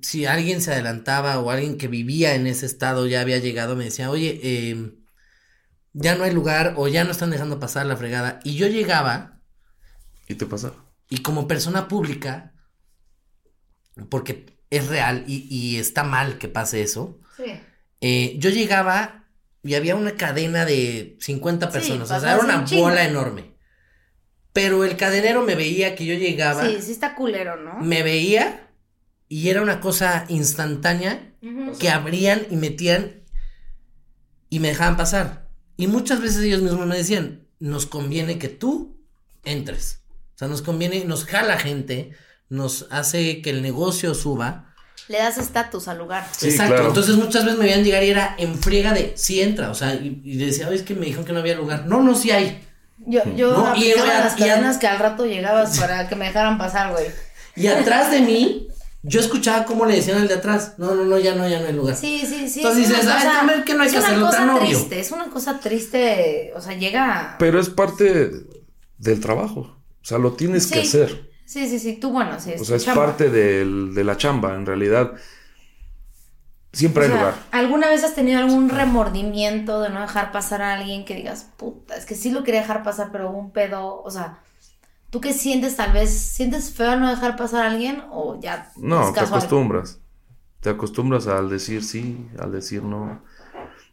si 0.01 0.25
alguien 0.25 0.61
se 0.61 0.71
adelantaba 0.73 1.39
o 1.39 1.51
alguien 1.51 1.77
que 1.77 1.87
vivía 1.87 2.33
en 2.35 2.47
ese 2.47 2.65
estado 2.65 3.05
ya 3.07 3.21
había 3.21 3.37
llegado, 3.37 3.75
me 3.75 3.83
decía, 3.85 4.09
oye, 4.09 4.39
eh, 4.43 4.93
ya 5.93 6.15
no 6.15 6.23
hay 6.23 6.33
lugar 6.33 6.73
o 6.77 6.87
ya 6.87 7.03
no 7.03 7.11
están 7.11 7.29
dejando 7.29 7.59
pasar 7.59 7.85
la 7.85 7.95
fregada. 7.95 8.39
Y 8.43 8.55
yo 8.55 8.67
llegaba 8.67 9.39
¿Y 10.27 10.35
te 10.35 10.45
pasa? 10.45 10.73
Y 11.09 11.19
como 11.19 11.47
persona 11.47 11.87
pública, 11.87 12.53
porque 14.09 14.57
es 14.69 14.87
real 14.87 15.23
y, 15.27 15.47
y 15.49 15.77
está 15.77 16.03
mal 16.03 16.37
que 16.37 16.47
pase 16.47 16.81
eso, 16.81 17.19
Sí. 17.37 17.53
eh, 18.01 18.35
yo 18.39 18.49
llegaba 18.49 19.25
y 19.63 19.75
había 19.75 19.95
una 19.95 20.15
cadena 20.15 20.65
de 20.65 21.17
50 21.19 21.67
Sí, 21.67 21.73
personas, 21.73 22.11
o 22.11 22.19
sea, 22.19 22.33
era 22.35 22.43
una 22.43 22.59
un 22.59 22.65
bola 22.79 23.05
enorme. 23.05 23.55
Pero 24.53 24.83
el 24.83 24.97
cadenero 24.97 25.43
me 25.43 25.55
veía 25.55 25.95
que 25.95 26.05
yo 26.05 26.15
llegaba, 26.15 26.65
Sí, 26.67 26.77
sí 26.81 26.91
está 26.91 27.15
culero, 27.15 27.57
¿no? 27.57 27.79
me 27.79 28.01
veía 28.03 28.69
y 29.29 29.49
era 29.49 29.61
una 29.61 29.79
cosa 29.79 30.25
instantánea 30.29 31.33
que 31.79 31.89
abrían 31.89 32.45
y 32.49 32.55
metían 32.55 33.23
y 34.49 34.59
me 34.59 34.69
dejaban 34.69 34.97
pasar. 34.97 35.47
Y 35.77 35.87
muchas 35.87 36.21
veces 36.21 36.43
ellos 36.43 36.61
mismos 36.61 36.87
me 36.87 36.97
decían, 36.97 37.47
nos 37.59 37.85
conviene 37.85 38.39
que 38.39 38.49
tú 38.49 38.99
entres. 39.43 40.03
O 40.37 40.39
sea, 40.39 40.47
nos 40.47 40.61
conviene, 40.61 41.03
nos 41.05 41.25
jala 41.25 41.57
gente, 41.57 42.11
nos 42.49 42.85
hace 42.91 43.41
que 43.41 43.49
el 43.49 43.63
negocio 43.63 44.13
suba. 44.13 44.75
Le 45.07 45.17
das 45.17 45.39
estatus 45.39 45.87
al 45.87 45.97
lugar. 45.97 46.27
Sí, 46.37 46.49
Exacto. 46.49 46.73
claro. 46.75 46.87
Entonces 46.89 47.15
muchas 47.15 47.43
veces 47.43 47.57
me 47.57 47.65
veían 47.65 47.83
llegar 47.83 48.03
y 48.03 48.09
era 48.11 48.35
en 48.37 48.55
friega 48.59 48.93
de, 48.93 49.13
sí 49.15 49.41
entra. 49.41 49.71
O 49.71 49.73
sea, 49.73 49.95
y, 49.95 50.21
y 50.23 50.37
decía, 50.37 50.67
oye, 50.67 50.75
es 50.77 50.83
que 50.83 50.93
me 50.93 51.05
dijeron 51.07 51.25
que 51.25 51.33
no 51.33 51.39
había 51.39 51.55
lugar. 51.55 51.87
No, 51.87 52.03
no, 52.03 52.13
sí 52.13 52.29
hay. 52.29 52.63
Yo, 52.99 53.21
yo 53.35 53.51
No, 53.53 53.75
y 53.75 53.87
era- 53.91 54.05
las 54.25 54.35
y 54.37 54.39
cadenas 54.39 54.77
que 54.77 54.85
al 54.87 54.99
rato 54.99 55.25
llegabas 55.25 55.79
para 55.79 56.07
que 56.07 56.15
me 56.15 56.25
dejaran 56.27 56.57
pasar, 56.59 56.91
güey. 56.91 57.05
Y 57.55 57.65
atrás 57.67 58.11
de 58.11 58.21
mí, 58.21 58.67
yo 59.01 59.19
escuchaba 59.21 59.65
cómo 59.65 59.85
le 59.87 59.95
decían 59.95 60.19
al 60.19 60.27
de 60.27 60.35
atrás, 60.35 60.73
no, 60.77 60.93
no, 60.93 61.03
no, 61.05 61.17
ya 61.17 61.33
no, 61.33 61.47
ya 61.49 61.59
no 61.61 61.67
hay 61.67 61.73
lugar. 61.73 61.95
Sí, 61.95 62.21
sí, 62.27 62.47
sí. 62.49 62.59
Entonces 62.59 62.83
es 62.83 62.89
una 62.91 62.99
dices, 62.99 63.13
"Ay, 63.15 63.23
cosa- 63.25 63.37
también 63.39 63.63
que 63.63 63.73
no 63.73 63.81
hay 63.81 63.87
es 63.87 63.93
que 63.93 63.99
una 63.99 64.07
hacerlo 64.07 64.25
cosa 64.27 64.37
tan 64.37 64.49
obvio". 64.51 64.67
triste, 64.67 64.99
es 64.99 65.11
una 65.11 65.25
cosa 65.29 65.59
triste, 65.59 66.51
o 66.55 66.61
sea, 66.61 66.73
llega... 66.75 67.35
Pero 67.39 67.59
es 67.59 67.69
parte 67.69 68.31
del 68.97 69.19
trabajo. 69.21 69.76
O 70.07 70.09
sea, 70.09 70.19
lo 70.19 70.31
tienes 70.37 70.67
que 70.67 70.85
Sí. 70.85 70.87
hacer. 70.87 71.29
Sí, 71.43 71.67
sí, 71.67 71.79
sí, 71.79 71.97
tú 71.97 72.11
bueno, 72.11 72.39
sí. 72.39 72.53
O 72.57 72.63
sea, 72.63 72.77
es 72.77 72.85
chamba. 72.85 73.07
parte 73.07 73.29
del- 73.29 73.93
de 73.93 74.05
la 74.05 74.15
chamba, 74.15 74.55
en 74.55 74.65
realidad. 74.65 75.11
Siempre 76.71 77.01
O 77.03 77.05
hay 77.07 77.11
sea, 77.11 77.19
lugar. 77.19 77.35
¿Alguna 77.51 77.89
vez 77.89 78.05
has 78.05 78.15
tenido 78.15 78.39
algún 78.39 78.69
remordimiento 78.69 79.81
de 79.81 79.89
no 79.89 79.99
dejar 79.99 80.31
pasar 80.31 80.61
a 80.61 80.75
alguien 80.75 81.03
que 81.03 81.13
digas, 81.15 81.49
puta, 81.57 81.97
es 81.97 82.05
que 82.05 82.15
sí 82.15 82.31
lo 82.31 82.45
quería 82.45 82.61
dejar 82.61 82.83
pasar, 82.83 83.09
pero 83.11 83.29
hubo 83.31 83.37
un 83.37 83.51
pedo? 83.51 84.01
O 84.01 84.09
sea, 84.09 84.39
¿tú 85.09 85.19
qué 85.19 85.33
sientes 85.33 85.75
tal 85.75 85.91
vez? 85.91 86.09
¿Sientes 86.11 86.71
feo 86.73 86.91
al 86.91 87.01
no 87.01 87.09
dejar 87.09 87.35
pasar 87.35 87.65
a 87.65 87.71
alguien 87.71 88.01
o 88.09 88.39
ya 88.39 88.71
No, 88.77 89.11
te 89.11 89.19
acostumbras. 89.19 89.99
Te 90.61 90.69
acostumbras 90.69 91.27
al 91.27 91.49
decir 91.49 91.83
sí, 91.83 92.29
al 92.39 92.53
decir 92.53 92.81
no. 92.81 93.21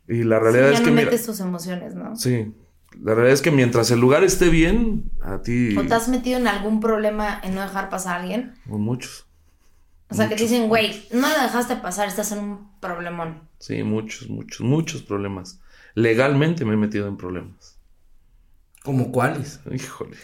Y 0.07 0.23
la 0.23 0.39
Sí, 0.39 0.43
realidad 0.45 0.67
ya 0.69 0.75
es 0.75 0.81
no 0.81 0.85
que, 0.85 0.91
mira, 0.93 1.05
metes 1.07 1.27
tus 1.27 1.41
emociones, 1.41 1.97
¿no? 1.97 2.15
sí, 2.15 2.55
la 3.03 3.15
realidad 3.15 3.35
es 3.35 3.43
que 3.43 3.51
mientras 3.51 3.91
el 3.91 4.01
lugar 4.01 4.25
esté 4.25 4.49
bien, 4.51 5.11
a 5.23 5.43
ti, 5.43 5.77
¿O 5.77 5.87
te 5.87 5.95
has 5.95 6.09
metido 6.09 6.39
en 6.39 6.47
algún 6.49 6.81
problema 6.81 7.41
en 7.43 7.55
no 7.55 7.61
dejar 7.63 7.91
pasar 7.91 8.17
a 8.19 8.21
alguien? 8.23 8.55
con 8.69 8.81
muchos, 8.83 9.27
O 10.09 10.15
sea, 10.15 10.29
que 10.29 10.37
te 10.37 10.45
dicen, 10.45 10.69
güey, 10.69 11.07
no 11.13 11.29
lo 11.29 11.43
dejaste 11.43 11.77
pasar, 11.77 12.09
estás 12.09 12.33
en 12.33 12.39
un 12.41 12.81
problemón. 12.81 13.49
sí, 13.59 13.83
muchos, 13.83 14.29
muchos, 14.29 14.61
muchos 14.61 15.03
problemas. 15.03 15.61
Legalmente 15.95 16.65
me 16.65 16.75
he 16.75 16.77
metido 16.77 17.09
en 17.09 17.17
problemas. 17.17 17.79
¿Como 18.83 19.13
cuáles? 19.13 19.61
Híjole. 19.73 20.17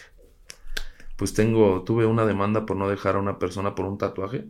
Pues 1.17 1.35
tengo, 1.35 1.83
tuve 1.85 2.07
una 2.07 2.25
demanda 2.27 2.67
por 2.67 2.77
no 2.77 2.89
dejar 2.89 3.17
a 3.17 3.21
una 3.21 3.39
persona 3.39 3.75
por 3.75 3.87
un 3.87 3.99
tatuaje. 3.99 4.47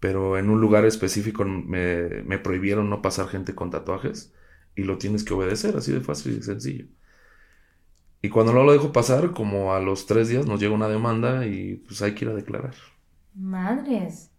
Pero 0.00 0.36
en 0.38 0.50
un 0.50 0.60
lugar 0.60 0.84
específico 0.84 1.44
me, 1.44 2.22
me 2.24 2.38
prohibieron 2.38 2.90
no 2.90 3.02
pasar 3.02 3.28
gente 3.28 3.54
con 3.54 3.70
tatuajes. 3.70 4.32
Y 4.74 4.84
lo 4.84 4.98
tienes 4.98 5.24
que 5.24 5.34
obedecer, 5.34 5.76
así 5.76 5.92
de 5.92 6.00
fácil 6.00 6.38
y 6.38 6.42
sencillo. 6.42 6.86
Y 8.22 8.28
cuando 8.28 8.52
no 8.52 8.62
lo 8.62 8.72
dejo 8.72 8.92
pasar, 8.92 9.32
como 9.32 9.74
a 9.74 9.80
los 9.80 10.06
tres 10.06 10.28
días 10.28 10.46
nos 10.46 10.60
llega 10.60 10.74
una 10.74 10.88
demanda 10.88 11.46
y 11.46 11.74
pues 11.76 12.00
hay 12.02 12.14
que 12.14 12.24
ir 12.24 12.30
a 12.30 12.34
declarar. 12.34 12.74
Madres. 13.34 14.30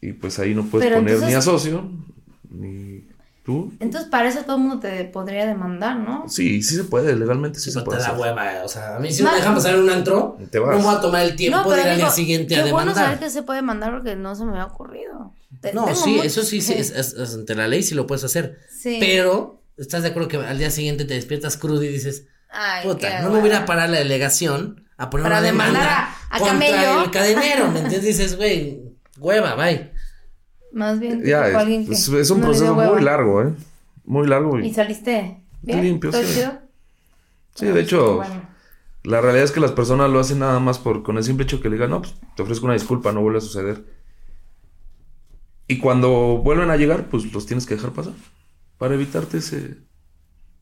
Y 0.00 0.12
pues 0.12 0.38
ahí 0.38 0.54
no 0.54 0.64
puedes 0.64 0.88
Pero 0.88 1.00
poner 1.00 1.16
ni 1.18 1.24
a 1.24 1.26
entonces- 1.38 1.44
socio, 1.44 1.90
ni 2.50 3.06
tú. 3.44 3.72
Entonces, 3.80 4.08
para 4.10 4.28
eso 4.28 4.42
todo 4.44 4.56
el 4.56 4.62
mundo 4.62 4.78
te 4.78 5.04
podría 5.06 5.44
demandar, 5.46 5.96
¿no? 5.98 6.28
Sí, 6.28 6.62
sí 6.62 6.76
se 6.76 6.84
puede, 6.84 7.16
legalmente 7.16 7.58
sí 7.58 7.70
se 7.70 7.80
puede. 7.82 7.98
te 7.98 8.04
da 8.04 8.10
hacer. 8.10 8.20
hueva, 8.20 8.64
o 8.64 8.68
sea, 8.68 8.96
a 8.96 8.98
mí 9.00 9.10
si 9.12 9.22
No. 9.22 9.30
me 9.30 9.36
dejan 9.36 9.54
pasar 9.54 9.74
en 9.74 9.82
un 9.82 9.90
antro, 9.90 10.38
Te 10.50 10.58
vas. 10.58 10.76
no 10.78 10.84
voy 10.84 10.94
a 10.96 11.00
tomar 11.00 11.22
el 11.26 11.34
tiempo 11.36 11.70
de 11.72 11.80
ir 11.80 11.86
al 11.88 11.96
día 11.96 12.04
digo, 12.04 12.10
siguiente 12.10 12.54
qué 12.54 12.60
a 12.60 12.72
bueno 12.72 12.94
saber 12.94 13.08
demandar. 13.10 13.18
que 13.18 13.30
se 13.30 13.42
puede 13.42 13.62
mandar 13.62 13.92
porque 13.92 14.16
no 14.16 14.34
se 14.34 14.44
me 14.44 14.52
había 14.52 14.66
ocurrido. 14.66 15.32
Te- 15.60 15.72
No, 15.72 15.94
sí, 15.94 16.20
eso 16.22 16.42
sí, 16.42 16.60
sí, 16.60 16.74
es, 16.74 16.90
es- 16.90 17.14
es 17.14 17.34
ante 17.34 17.54
la 17.54 17.66
ley 17.68 17.82
sí 17.82 17.94
lo 17.94 18.06
puedes 18.06 18.24
hacer. 18.24 18.58
Sí. 18.70 18.98
Pero, 19.00 19.62
¿estás 19.76 20.02
de 20.02 20.08
acuerdo 20.10 20.28
que 20.28 20.36
al 20.36 20.58
día 20.58 20.70
siguiente 20.70 21.04
te 21.04 21.14
despiertas 21.14 21.56
crudo 21.56 21.82
y 21.82 21.88
dices, 21.88 22.26
Ay, 22.50 22.86
puta, 22.86 23.22
no 23.22 23.30
me 23.30 23.40
voy 23.40 23.50
a 23.52 23.66
parar 23.66 23.88
la 23.90 23.98
delegación 23.98 24.84
a 24.96 25.10
poner 25.10 25.24
Para 25.24 25.38
una 25.38 25.46
demanda 25.46 25.72
demandar 25.80 25.98
a- 25.98 26.36
a 26.36 26.38
contra 26.38 26.52
Camello. 26.68 27.04
el 27.04 27.10
cadenero, 27.10 27.70
¿me 27.70 27.80
entiendes? 27.80 28.04
Dices, 28.18 28.36
güey, 28.36 28.80
hueva, 29.18 29.54
bye. 29.54 29.90
Más 30.72 30.98
bien, 31.00 31.22
Ya, 31.24 31.48
es, 31.48 31.54
alguien 31.54 31.86
que 31.86 31.92
es- 31.94 32.08
es 32.08 32.30
un 32.30 32.40
no 32.40 32.46
proceso 32.46 32.74
hueva. 32.74 32.92
muy 32.92 33.02
largo, 33.02 33.42
¿eh? 33.42 33.54
Muy 34.04 34.26
largo. 34.26 34.58
¿Y 34.60 34.68
Y, 34.68 34.74
saliste 34.74 35.42
bien? 35.62 35.82
Limpio, 35.82 36.10
¿Todo 36.10 36.22
sí. 36.22 36.34
chido? 36.34 36.58
sí, 37.54 37.66
de 37.66 37.80
hecho, 37.80 38.16
Bueno. 38.16 38.48
la 39.04 39.20
realidad 39.20 39.44
es 39.44 39.50
que 39.52 39.60
las 39.60 39.72
personas 39.72 40.10
lo 40.10 40.20
hacen 40.20 40.38
nada 40.40 40.58
más 40.60 40.78
por 40.78 41.02
con 41.02 41.16
el 41.18 41.24
simple 41.24 41.44
hecho 41.44 41.60
que 41.60 41.68
le 41.68 41.76
digan, 41.76 41.90
no, 41.90 42.00
pues 42.02 42.14
te 42.36 42.42
ofrezco 42.42 42.64
una 42.66 42.74
disculpa, 42.74 43.12
no 43.12 43.20
vuelve 43.22 43.38
a 43.38 43.42
suceder. 43.42 43.82
Y 45.68 45.78
cuando 45.78 46.38
vuelven 46.38 46.70
a 46.70 46.76
llegar, 46.76 47.08
pues 47.10 47.32
los 47.32 47.46
tienes 47.46 47.66
que 47.66 47.76
dejar 47.76 47.92
pasar. 47.92 48.14
Para 48.78 48.94
evitarte 48.94 49.38
ese 49.38 49.87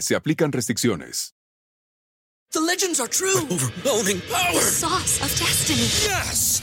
se 0.00 0.14
aplican 0.16 0.52
restricciones. 0.52 1.34
The 2.52 2.60
legends 2.60 3.00
are 3.00 3.08
true. 3.08 3.42
overwhelming 3.50 4.20
power! 4.30 4.60
sauce 4.60 5.20
of 5.20 5.28
destiny. 5.38 5.88
Yes! 6.04 6.62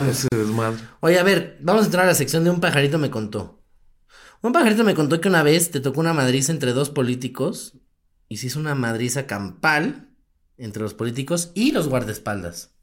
Ese 0.10 0.28
desmadre. 0.30 0.82
Oye, 1.00 1.18
a 1.18 1.22
ver, 1.22 1.58
vamos 1.60 1.82
a 1.82 1.86
entrar 1.86 2.04
a 2.04 2.08
la 2.08 2.14
sección 2.14 2.44
de 2.44 2.50
un 2.50 2.60
pajarito 2.60 2.98
me 2.98 3.10
contó. 3.10 3.62
Un 4.42 4.52
pajarito 4.52 4.84
me 4.84 4.94
contó 4.94 5.20
que 5.20 5.28
una 5.28 5.42
vez 5.42 5.70
te 5.70 5.80
tocó 5.80 6.00
una 6.00 6.14
madriza 6.14 6.52
entre 6.52 6.72
dos 6.72 6.90
políticos 6.90 7.78
y 8.28 8.38
se 8.38 8.46
hizo 8.46 8.58
una 8.58 8.74
madriza 8.74 9.26
campal 9.26 10.14
entre 10.56 10.82
los 10.82 10.94
políticos 10.94 11.52
y 11.54 11.72
los 11.72 11.88
guardaespaldas. 11.88 12.74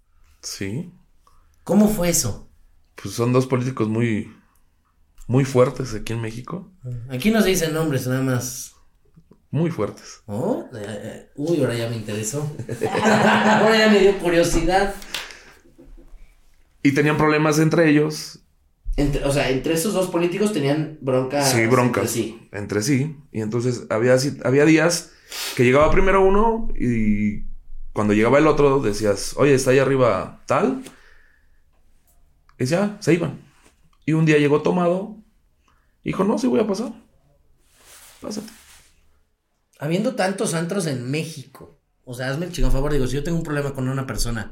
Sí. 0.42 0.92
¿Cómo 1.64 1.88
fue 1.88 2.10
eso? 2.10 2.50
Pues 3.02 3.16
son 3.16 3.34
dos 3.34 3.48
políticos 3.48 3.88
muy, 3.88 4.32
muy 5.28 5.46
fuertes 5.46 5.94
aquí 5.94 6.14
en 6.14 6.22
México. 6.22 6.72
Aquí 7.10 7.32
no 7.32 7.42
se 7.42 7.50
dicen 7.50 7.74
nombres, 7.74 8.08
nada 8.08 8.22
más. 8.22 8.74
Muy 9.50 9.72
fuertes. 9.72 10.22
Oh, 10.26 10.66
eh, 10.74 10.86
eh, 10.86 11.32
uy, 11.36 11.62
ahora 11.62 11.76
ya 11.76 11.90
me 11.90 11.96
interesó. 11.96 12.52
ahora 12.92 13.78
ya 13.78 13.90
me 13.90 14.00
dio 14.00 14.20
curiosidad. 14.20 14.94
Y 16.84 16.92
tenían 16.94 17.18
problemas 17.18 17.60
entre 17.60 17.90
ellos. 17.90 18.40
Entre- 18.96 19.24
o 19.26 19.32
sea, 19.32 19.50
entre 19.50 19.74
esos 19.74 19.94
dos 19.94 20.10
políticos 20.10 20.54
tenían 20.54 20.98
broncas. 21.02 21.52
sí, 21.52 21.66
broncas. 21.68 22.04
entre 22.06 22.12
sí. 22.14 22.50
Entre 22.52 22.82
sí. 22.82 23.18
Y 23.32 23.42
entonces 23.42 23.86
había, 23.90 24.16
había 24.44 24.66
días 24.66 25.12
que 25.56 25.64
llegaba 25.64 25.92
primero 25.92 26.26
uno 26.26 26.70
y 26.80 27.44
cuando 27.94 28.14
llegaba 28.14 28.38
el 28.40 28.48
otro 28.48 28.80
decías, 28.80 29.34
oye, 29.38 29.54
está 29.54 29.72
ahí 29.72 29.80
arriba 29.80 30.44
tal. 30.48 30.84
Y 32.60 32.66
ya, 32.66 32.98
se 33.02 33.14
iban. 33.14 33.40
Y 34.06 34.14
un 34.14 34.26
día 34.26 34.38
llegó 34.38 34.62
tomado. 34.62 35.18
Y 36.04 36.10
dijo, 36.10 36.24
no, 36.24 36.38
sí 36.38 36.48
voy 36.48 36.60
a 36.60 36.68
pasar. 36.68 36.92
Pásate. 38.22 38.48
Habiendo 39.80 40.16
tantos 40.16 40.54
antros 40.56 40.88
en 40.88 41.10
México, 41.12 41.80
o 42.04 42.14
sea, 42.16 42.30
hazme 42.30 42.48
el 42.48 42.52
chingón 42.52 42.72
favor, 42.72 42.92
digo, 42.94 43.06
si 43.06 43.16
yo 43.16 43.24
tengo 43.24 43.38
un 43.38 43.44
problema 43.44 43.74
con 43.74 43.88
una 43.90 44.08
persona, 44.08 44.52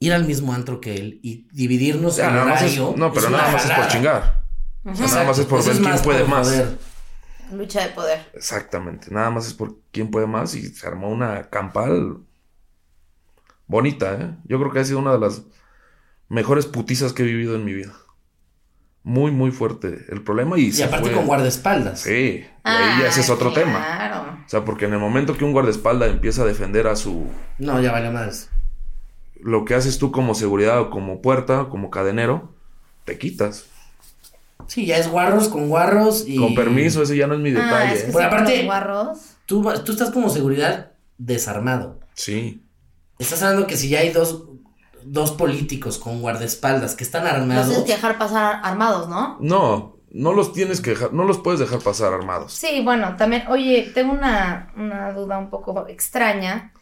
ir 0.00 0.12
al 0.12 0.24
mismo 0.24 0.52
antro 0.54 0.80
que 0.80 0.94
él 0.96 1.20
y 1.22 1.46
dividirnos 1.52 2.16
Ya, 2.16 2.28
el 2.28 2.34
nada 2.34 2.44
más 2.46 2.62
es- 2.62 2.78
horario. 2.78 2.94
no, 2.96 3.12
pero 3.12 3.30
nada 3.30 3.50
más 3.52 3.64
es 3.64 3.70
por 3.72 3.88
chingar. 3.88 4.44
O 4.84 4.94
sea, 4.94 5.06
nada 5.06 5.24
más 5.24 5.38
es 5.38 5.46
por 5.46 5.60
Eso 5.60 5.70
ver 5.70 5.78
quién 5.82 5.98
puede 6.02 6.24
más. 6.24 6.64
Lucha 7.52 7.82
de 7.82 7.88
poder. 7.90 8.26
Exactamente. 8.34 9.08
Nada 9.10 9.30
más 9.30 9.46
es 9.46 9.54
por 9.54 9.76
quién 9.90 10.10
puede 10.10 10.26
más 10.26 10.54
y 10.54 10.68
se 10.68 10.86
armó 10.86 11.08
una 11.08 11.48
campal 11.50 12.18
bonita, 13.66 14.14
¿eh? 14.14 14.30
Yo 14.44 14.58
creo 14.58 14.70
que 14.72 14.80
ha 14.80 14.84
sido 14.84 14.98
una 14.98 15.12
de 15.12 15.18
las 15.18 15.42
mejores 16.28 16.66
putizas 16.66 17.12
que 17.12 17.22
he 17.22 17.26
vivido 17.26 17.54
en 17.54 17.64
mi 17.64 17.72
vida. 17.74 17.92
Muy, 19.02 19.30
muy 19.30 19.50
fuerte 19.50 20.04
el 20.10 20.22
problema. 20.22 20.58
Y, 20.58 20.66
Y 20.66 20.72
se 20.72 20.84
aparte 20.84 21.06
fue. 21.06 21.14
con 21.16 21.26
guardaespaldas. 21.26 22.00
Sí, 22.00 22.10
y 22.44 22.46
ahí 22.64 23.02
ese 23.06 23.20
es 23.22 23.30
Ah, 23.30 23.34
otro 23.34 23.52
tema. 23.52 23.78
Claro. 23.84 24.38
O 24.44 24.48
sea, 24.48 24.64
porque 24.64 24.84
en 24.86 24.92
el 24.92 24.98
momento 24.98 25.36
que 25.36 25.44
un 25.44 25.52
guardaespaldas 25.52 26.10
empieza 26.10 26.42
a 26.42 26.46
defender 26.46 26.86
a 26.86 26.96
su. 26.96 27.26
No, 27.58 27.80
ya 27.80 27.92
vale 27.92 28.10
más. 28.10 28.50
Lo 29.42 29.64
que 29.64 29.74
haces 29.74 29.98
tú 29.98 30.10
como 30.12 30.34
seguridad 30.34 30.80
o 30.80 30.90
como 30.90 31.20
puerta, 31.22 31.62
o 31.62 31.68
como 31.68 31.90
cadenero, 31.90 32.52
te 33.04 33.18
quitas. 33.18 33.66
Sí, 34.66 34.84
ya 34.86 34.98
es 34.98 35.08
guarros 35.08 35.48
con 35.48 35.68
guarros 35.68 36.24
y... 36.26 36.36
Con 36.36 36.54
permiso, 36.54 37.02
ese 37.02 37.16
ya 37.16 37.26
no 37.26 37.34
es 37.34 37.40
mi 37.40 37.50
Ah, 37.50 37.52
detalle. 37.52 37.94
es 37.94 38.04
que 38.04 38.10
¿eh? 38.10 38.24
Aparte- 38.24 38.56
los 38.58 38.64
guarros. 38.66 39.18
Tú, 39.46 39.62
tú 39.84 39.92
estás 39.92 40.10
como 40.10 40.28
seguridad 40.28 40.92
desarmado. 41.16 41.98
Sí. 42.14 42.62
Estás 43.18 43.42
hablando 43.42 43.66
que 43.66 43.76
si 43.76 43.88
ya 43.88 44.00
hay 44.00 44.10
dos, 44.10 44.44
dos 45.04 45.30
políticos 45.30 45.98
con 45.98 46.20
guardaespaldas 46.20 46.94
que 46.96 47.04
están 47.04 47.24
Los 47.24 47.32
armados... 47.32 47.66
tienes 47.68 47.84
que 47.86 47.92
dejar 47.92 48.18
pasar 48.18 48.60
armados, 48.62 49.08
¿no? 49.08 49.38
No, 49.40 49.96
no 50.10 50.32
los 50.34 50.52
tienes 50.52 50.80
que 50.80 50.90
dejar, 50.90 51.12
no 51.14 51.24
los 51.24 51.38
puedes 51.38 51.60
dejar 51.60 51.78
pasar 51.80 52.12
armados. 52.12 52.52
Sí, 52.52 52.82
bueno, 52.84 53.16
también, 53.16 53.44
oye, 53.48 53.90
tengo 53.94 54.12
una, 54.12 54.72
una 54.76 55.12
duda 55.12 55.38
un 55.38 55.48
poco 55.50 55.86
extraña. 55.88 56.72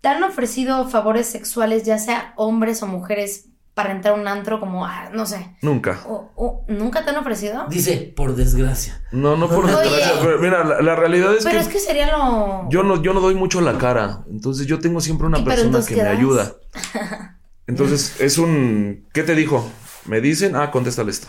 ¿Te 0.00 0.08
han 0.08 0.22
ofrecido 0.22 0.88
favores 0.88 1.26
sexuales, 1.26 1.82
ya 1.84 1.98
sea 1.98 2.32
hombres 2.36 2.82
o 2.82 2.86
mujeres, 2.86 3.46
para 3.74 3.92
entrar 3.92 4.14
a 4.14 4.20
un 4.20 4.26
antro 4.28 4.58
como, 4.60 4.84
ah, 4.84 5.10
no 5.12 5.24
sé? 5.26 5.56
Nunca. 5.62 6.00
o- 6.06 6.30
o- 6.36 6.64
¿Nunca 6.68 7.04
te 7.04 7.10
han 7.10 7.16
ofrecido? 7.16 7.66
Dice, 7.68 8.12
por 8.16 8.34
desgracia. 8.34 9.02
No, 9.12 9.36
no 9.36 9.48
por 9.48 9.64
Oye. 9.66 9.74
desgracia. 9.76 10.12
pero 10.20 10.38
Mira, 10.38 10.64
la, 10.64 10.80
la 10.82 10.96
realidad 10.96 11.34
es 11.36 11.44
Pero 11.44 11.58
que, 11.58 11.64
es 11.64 11.68
que 11.68 11.78
sería 11.78 12.10
lo... 12.16 12.68
yo 12.68 12.82
no, 12.82 13.00
yo 13.02 13.14
no 13.14 13.20
doy 13.20 13.34
mucho 13.34 13.60
la 13.60 13.78
cara. 13.78 14.24
Entonces 14.30 14.66
yo 14.66 14.80
tengo 14.80 15.00
siempre 15.00 15.26
una 15.28 15.38
¿Y 15.38 15.44
pero 15.44 15.56
persona 15.70 15.86
que 15.86 15.96
me 15.96 16.08
ayuda. 16.08 16.52
Entonces 17.66 18.20
es 18.20 18.38
un. 18.38 19.06
¿Qué 19.12 19.22
te 19.22 19.34
dijo? 19.34 19.70
Me 20.06 20.20
dicen, 20.20 20.56
ah, 20.56 20.70
contéstale 20.70 21.10
esto. 21.10 21.28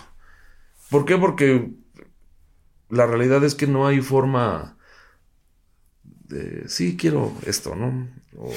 ¿Por 0.89 1.05
qué? 1.05 1.17
Porque 1.17 1.69
la 2.89 3.05
realidad 3.05 3.43
es 3.43 3.53
que 3.55 3.67
no 3.67 3.85
hay 3.87 4.01
forma 4.01 4.77
Sí, 6.67 6.95
quiero 6.97 7.33
esto, 7.45 7.75
¿no? 7.75 8.07
O- 8.37 8.51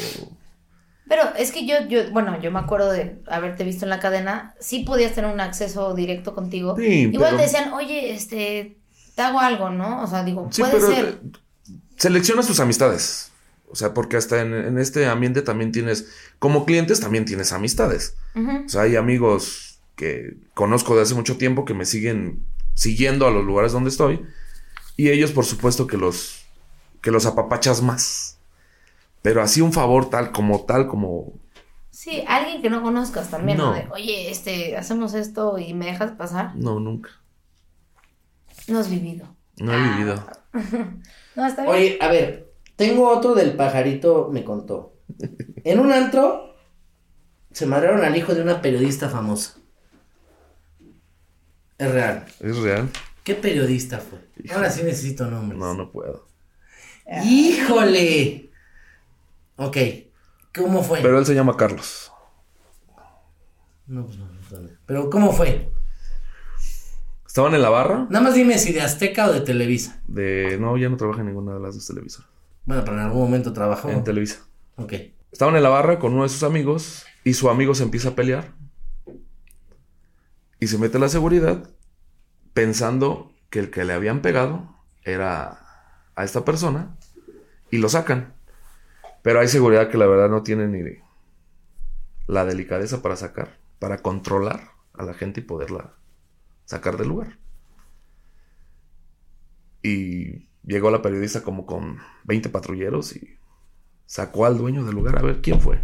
Pero 1.09 1.23
es 1.37 1.53
que 1.53 1.67
yo, 1.67 1.75
yo, 1.89 2.11
bueno, 2.13 2.41
yo 2.41 2.51
me 2.51 2.61
acuerdo 2.61 2.91
de 2.91 3.17
haberte 3.27 3.65
visto 3.65 3.85
en 3.85 3.91
la 3.91 4.01
cadena, 4.01 4.55
sí 4.61 4.81
podías 4.81 5.13
tener 5.15 5.31
un 5.33 5.41
acceso 5.41 5.95
directo 5.95 6.35
contigo. 6.35 6.77
Sí, 6.79 7.11
Igual 7.13 7.31
pero- 7.33 7.37
te 7.37 7.43
decían, 7.43 7.73
oye, 7.73 8.15
este, 8.15 8.77
te 9.15 9.23
hago 9.23 9.41
algo, 9.41 9.71
¿no? 9.71 10.03
O 10.03 10.07
sea, 10.07 10.25
digo, 10.25 10.49
Sí, 10.51 10.63
puede 10.63 10.73
pero 10.75 10.87
ser. 10.89 11.05
eh, 11.07 11.73
selecciona 11.97 12.43
tus 12.43 12.59
amistades. 12.61 13.31
O 13.71 13.77
sea, 13.77 13.93
porque 13.93 14.17
hasta 14.17 14.41
en, 14.41 14.55
en 14.55 14.79
este 14.79 15.07
ambiente 15.07 15.43
también 15.43 15.73
tienes, 15.73 16.09
como 16.39 16.65
clientes 16.65 17.01
también 17.01 17.25
tienes 17.25 17.53
amistades. 17.53 18.15
O 18.37 18.69
sea, 18.69 18.83
hay 18.83 18.95
amigos 18.95 19.81
que 19.97 20.37
conozco 20.55 20.95
de 20.95 21.03
hace 21.03 21.15
mucho 21.15 21.37
tiempo 21.39 21.65
que 21.65 21.75
me 21.75 21.85
siguen 21.85 22.45
siguiendo 22.75 23.27
a 23.27 23.31
los 23.33 23.45
lugares 23.45 23.73
donde 23.73 23.91
estoy. 23.91 24.25
Y 24.97 25.09
ellos, 25.11 25.33
por 25.33 25.45
supuesto, 25.45 25.89
que 25.89 25.97
los, 25.97 26.44
que 27.05 27.11
los 27.11 27.27
apapachas 27.27 27.83
más. 27.83 28.39
Pero 29.21 29.43
así 29.43 29.61
un 29.61 29.75
favor 29.75 30.09
tal 30.09 30.33
como 30.33 30.65
tal 30.65 30.89
como... 30.89 31.35
Sí, 31.91 32.25
alguien 32.27 32.63
que 32.63 32.71
no 32.71 32.83
conozcas 32.83 33.31
también, 33.31 33.59
¿no? 33.59 33.67
No. 33.67 33.75
De, 33.75 33.87
oye, 33.93 34.31
este, 34.31 34.75
hacemos 34.77 35.13
esto 35.13 35.59
y 35.59 35.75
me 35.75 35.85
dejas 35.85 36.13
pasar. 36.13 36.57
No, 36.57 36.81
nunca. 36.81 37.11
No 38.69 38.79
has 38.79 38.89
vivido. 38.89 39.29
No 39.59 39.73
he 39.73 39.91
vivido. 39.91 40.25
No, 41.37 41.45
está 41.45 41.63
bien. 41.63 41.75
Oye, 41.75 41.99
a 42.01 42.07
ver, 42.07 42.55
tengo 42.77 43.09
otro 43.09 43.35
del 43.35 43.57
pajarito, 43.57 44.29
me 44.33 44.45
contó. 44.45 44.95
En 45.65 45.81
un 45.81 45.91
antro 45.91 46.55
se 47.51 47.67
madrearon 47.67 48.05
al 48.05 48.17
hijo 48.17 48.37
de 48.37 48.43
una 48.43 48.63
periodista 48.63 49.09
famosa. 49.09 49.57
Es 51.77 51.91
real. 51.91 52.25
¿Es 52.39 52.57
real? 52.59 52.89
¿Qué 53.25 53.35
periodista 53.35 53.99
fue? 53.99 54.21
Ahora 54.55 54.71
sí 54.71 54.85
necesito 54.85 55.27
nombres. 55.27 55.59
No, 55.59 55.75
no 55.75 55.91
puedo. 55.91 56.34
¡Híjole! 57.25 58.51
Ok. 59.57 59.77
¿Cómo 60.55 60.83
fue? 60.83 61.01
Pero 61.01 61.19
él 61.19 61.27
se 61.27 61.35
llama 61.35 61.57
Carlos. 61.57 62.13
No, 63.87 64.07
pues 64.07 64.19
no, 64.19 64.27
no. 64.27 64.69
Pero 64.87 65.11
¿cómo 65.11 65.33
fue? 65.33 65.71
Estaban 67.27 67.55
en 67.55 67.63
la 67.63 67.71
barra 67.71 68.07
Nada 68.09 68.21
más 68.21 68.35
dime 68.35 68.59
si 68.59 68.73
de 68.73 68.81
Azteca 68.81 69.29
o 69.29 69.33
de 69.33 69.41
Televisa. 69.41 70.01
de... 70.07 70.57
No, 70.61 70.77
ya 70.77 70.89
no 70.89 70.97
trabaja 70.97 71.21
en 71.21 71.27
ninguna 71.27 71.55
de 71.55 71.61
las 71.61 71.75
dos 71.75 71.87
televisoras. 71.87 72.31
Bueno, 72.65 72.85
pero 72.85 72.97
en 72.97 73.03
algún 73.03 73.23
momento 73.23 73.53
trabajó. 73.53 73.91
En 73.91 74.05
Televisa. 74.05 74.47
Ok. 74.77 74.93
Estaban 75.33 75.57
en 75.57 75.63
la 75.65 75.69
barra 75.69 75.99
con 75.99 76.13
uno 76.15 76.23
de 76.23 76.29
sus 76.29 76.45
amigos 76.45 77.05
y 77.25 77.35
su 77.35 77.51
amigo 77.51 77.75
se 77.75 77.83
empieza 77.83 78.11
a 78.11 78.15
pelear. 78.15 78.53
Y 80.61 80.69
se 80.69 80.79
mete 80.79 80.99
la 81.01 81.09
seguridad 81.09 81.69
pensando 82.55 83.33
que 83.51 83.59
el 83.59 83.71
que 83.71 83.85
le 83.85 83.93
habían 83.95 84.23
pegado 84.23 84.73
era 85.03 85.64
a 86.17 86.25
esta 86.25 86.45
persona 86.45 86.97
y 87.71 87.79
lo 87.79 87.89
sacan. 87.89 88.35
Pero 89.23 89.41
hay 89.41 89.49
seguridad 89.49 89.89
que 89.89 89.99
la 89.99 90.07
verdad 90.07 90.29
no 90.29 90.43
tiene 90.43 90.67
ni 90.69 90.99
la 92.27 92.45
delicadeza 92.45 93.03
para 93.03 93.17
sacar, 93.17 93.59
para 93.79 93.99
controlar 93.99 94.71
a 94.93 95.05
la 95.05 95.15
gente 95.15 95.41
y 95.41 95.45
poderla 95.45 95.95
sacar 96.65 96.97
del 96.97 97.09
lugar. 97.09 97.39
Y 99.83 100.49
llegó 100.63 100.91
la 100.91 101.03
periodista 101.03 101.43
como 101.43 101.67
con 101.67 101.99
20 102.25 102.49
patrulleros 102.49 103.17
y 103.17 103.39
sacó 104.07 104.47
al 104.47 104.59
dueño 104.59 104.85
del 104.85 104.95
lugar 104.95 105.19
a 105.19 105.23
ver 105.23 105.41
quién 105.43 105.61
fue. 105.61 105.81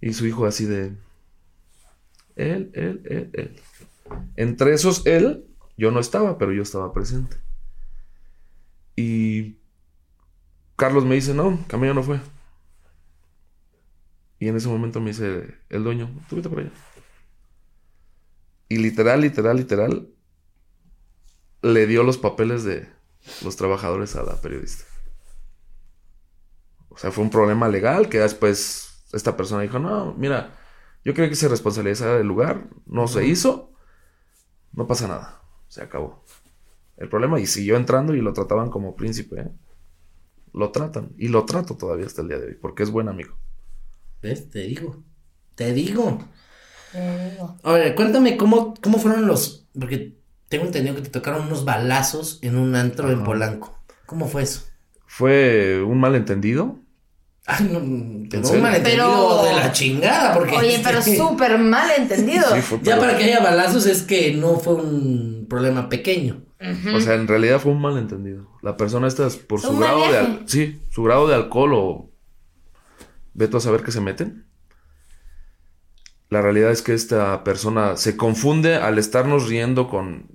Y 0.00 0.12
su 0.12 0.26
hijo 0.26 0.46
así 0.46 0.64
de... 0.64 0.96
Él, 2.36 2.70
él, 2.74 3.02
él, 3.04 3.30
él. 3.34 3.60
Entre 4.36 4.72
esos, 4.72 5.06
él, 5.06 5.46
yo 5.76 5.90
no 5.90 6.00
estaba, 6.00 6.38
pero 6.38 6.52
yo 6.52 6.62
estaba 6.62 6.92
presente. 6.92 7.36
Y 9.02 9.58
Carlos 10.76 11.06
me 11.06 11.14
dice, 11.14 11.32
no, 11.32 11.64
Camilo 11.68 11.94
no 11.94 12.02
fue. 12.02 12.20
Y 14.38 14.48
en 14.48 14.56
ese 14.56 14.68
momento 14.68 15.00
me 15.00 15.08
dice 15.08 15.54
el 15.70 15.84
dueño, 15.84 16.10
tú 16.28 16.36
vete 16.36 16.50
por 16.50 16.60
allá. 16.60 16.70
Y 18.68 18.76
literal, 18.76 19.22
literal, 19.22 19.56
literal, 19.56 20.08
le 21.62 21.86
dio 21.86 22.02
los 22.02 22.18
papeles 22.18 22.62
de 22.64 22.92
los 23.42 23.56
trabajadores 23.56 24.16
a 24.16 24.22
la 24.22 24.36
periodista. 24.36 24.84
O 26.90 26.98
sea, 26.98 27.10
fue 27.10 27.24
un 27.24 27.30
problema 27.30 27.68
legal 27.68 28.10
que 28.10 28.18
después 28.18 29.06
esta 29.14 29.34
persona 29.34 29.62
dijo, 29.62 29.78
no, 29.78 30.14
mira, 30.14 30.58
yo 31.04 31.14
creo 31.14 31.30
que 31.30 31.36
se 31.36 31.48
responsabilizara 31.48 32.18
del 32.18 32.26
lugar, 32.26 32.68
no 32.84 33.08
se 33.08 33.24
hizo, 33.24 33.72
no 34.72 34.86
pasa 34.86 35.08
nada, 35.08 35.40
se 35.68 35.82
acabó. 35.82 36.22
El 37.00 37.08
problema, 37.08 37.40
y 37.40 37.46
siguió 37.46 37.76
entrando 37.76 38.14
y 38.14 38.20
lo 38.20 38.32
trataban 38.32 38.70
como 38.70 38.94
príncipe, 38.94 39.40
¿eh? 39.40 39.48
Lo 40.52 40.70
tratan, 40.70 41.12
y 41.16 41.28
lo 41.28 41.44
trato 41.44 41.76
todavía 41.76 42.06
hasta 42.06 42.22
el 42.22 42.28
día 42.28 42.38
de 42.38 42.46
hoy, 42.48 42.54
porque 42.60 42.82
es 42.82 42.90
buen 42.90 43.08
amigo. 43.08 43.36
¿Ves? 44.22 44.50
Te 44.50 44.60
digo. 44.60 45.02
Te 45.54 45.72
digo. 45.72 46.22
Te 46.92 47.30
digo. 47.30 47.56
A 47.62 47.72
ver, 47.72 47.94
cuéntame 47.94 48.36
cómo, 48.36 48.74
cómo 48.82 48.98
fueron 48.98 49.26
los. 49.26 49.66
Porque 49.78 50.18
tengo 50.48 50.64
entendido 50.66 50.94
que 50.96 51.02
te 51.02 51.10
tocaron 51.10 51.46
unos 51.46 51.64
balazos 51.64 52.38
en 52.42 52.56
un 52.56 52.74
antro 52.74 53.08
en 53.10 53.16
Ajá. 53.16 53.24
Polanco. 53.24 53.78
¿Cómo 54.06 54.26
fue 54.28 54.42
eso? 54.42 54.62
Fue 55.06 55.82
un 55.82 55.98
malentendido. 56.00 56.78
Ay, 57.46 57.68
no, 57.72 57.78
un 57.78 58.28
malentendido 58.60 59.38
Pero- 59.40 59.42
de 59.44 59.52
la 59.54 59.72
chingada, 59.72 60.34
porque. 60.34 60.56
Oye, 60.56 60.80
pero 60.84 61.00
súper 61.00 61.58
mal 61.58 61.90
entendido. 61.96 62.44
Sí, 62.54 62.60
fue 62.60 62.80
Ya 62.82 62.98
para 62.98 63.16
que 63.16 63.24
haya 63.24 63.40
balazos 63.40 63.86
es 63.86 64.02
que 64.02 64.34
no 64.34 64.58
fue 64.58 64.74
un 64.74 65.46
problema 65.48 65.88
pequeño. 65.88 66.44
O 66.94 67.00
sea, 67.00 67.14
en 67.14 67.26
realidad 67.26 67.58
fue 67.60 67.72
un 67.72 67.80
malentendido. 67.80 68.46
La 68.60 68.76
persona 68.76 69.06
esta, 69.08 69.28
por 69.48 69.60
su 69.60 69.78
grado 69.78 70.10
de... 70.12 70.18
al-. 70.18 70.42
Sí, 70.46 70.82
su 70.90 71.02
grado 71.02 71.26
de 71.26 71.34
alcohol 71.34 71.72
o... 71.74 72.10
Veto 73.32 73.56
a 73.56 73.60
saber 73.60 73.82
qué 73.82 73.92
se 73.92 74.00
meten. 74.00 74.46
La 76.28 76.42
realidad 76.42 76.70
es 76.70 76.82
que 76.82 76.92
esta 76.92 77.42
persona 77.44 77.96
se 77.96 78.16
confunde 78.16 78.74
al 78.76 78.98
estarnos 78.98 79.48
riendo 79.48 79.88
con, 79.88 80.26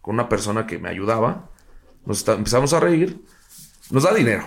con 0.00 0.14
una 0.14 0.28
persona 0.28 0.66
que 0.66 0.78
me 0.78 0.88
ayudaba. 0.88 1.50
Nos 2.06 2.18
está- 2.18 2.32
empezamos 2.34 2.72
a 2.72 2.80
reír. 2.80 3.22
Nos 3.90 4.04
da 4.04 4.14
dinero. 4.14 4.44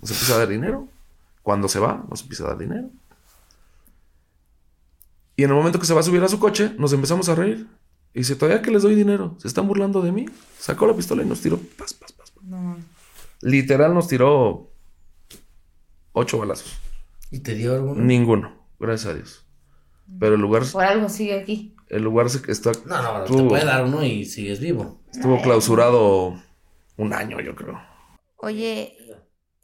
Nos 0.00 0.10
empieza 0.10 0.34
a 0.34 0.38
dar 0.38 0.48
dinero. 0.48 0.88
Cuando 1.42 1.68
se 1.68 1.78
va, 1.78 2.04
nos 2.10 2.20
empieza 2.22 2.44
a 2.44 2.48
dar 2.48 2.58
dinero. 2.58 2.90
Y 5.36 5.44
en 5.44 5.50
el 5.50 5.56
momento 5.56 5.78
que 5.80 5.86
se 5.86 5.94
va 5.94 6.00
a 6.00 6.04
subir 6.04 6.22
a 6.22 6.28
su 6.28 6.38
coche, 6.38 6.74
nos 6.78 6.92
empezamos 6.92 7.28
a 7.28 7.34
reír. 7.34 7.66
Y 8.14 8.20
dice, 8.20 8.36
todavía 8.36 8.62
que 8.62 8.70
les 8.70 8.82
doy 8.82 8.94
dinero, 8.94 9.34
se 9.38 9.48
están 9.48 9.66
burlando 9.66 10.00
de 10.00 10.12
mí. 10.12 10.26
Sacó 10.58 10.86
la 10.86 10.94
pistola 10.94 11.22
y 11.22 11.26
nos 11.26 11.40
tiró. 11.40 11.58
Paz, 11.76 11.92
paz. 11.94 12.14
No. 12.42 12.76
Literal 13.40 13.92
nos 13.94 14.06
tiró 14.08 14.70
ocho 16.12 16.38
balazos. 16.38 16.78
¿Y 17.30 17.40
te 17.40 17.54
dio 17.54 17.74
alguno? 17.74 18.02
Ninguno, 18.02 18.66
gracias 18.78 19.10
a 19.12 19.14
Dios. 19.14 19.46
Pero 20.20 20.34
el 20.34 20.40
lugar, 20.40 20.62
Por 20.70 20.84
algo 20.84 21.08
sigue 21.08 21.38
aquí. 21.40 21.74
el 21.88 22.02
lugar 22.02 22.28
se- 22.30 22.50
está, 22.52 22.72
No, 22.86 23.02
no, 23.02 23.18
te 23.24 23.30
estuvo, 23.32 23.48
puede 23.48 23.64
dar 23.64 23.84
uno 23.84 24.04
y 24.04 24.24
sigues 24.26 24.60
vivo. 24.60 25.00
estuvo 25.12 25.40
clausurado 25.42 26.34
un 26.96 27.12
año, 27.12 27.40
yo 27.40 27.56
creo. 27.56 27.80
Oye, 28.36 28.96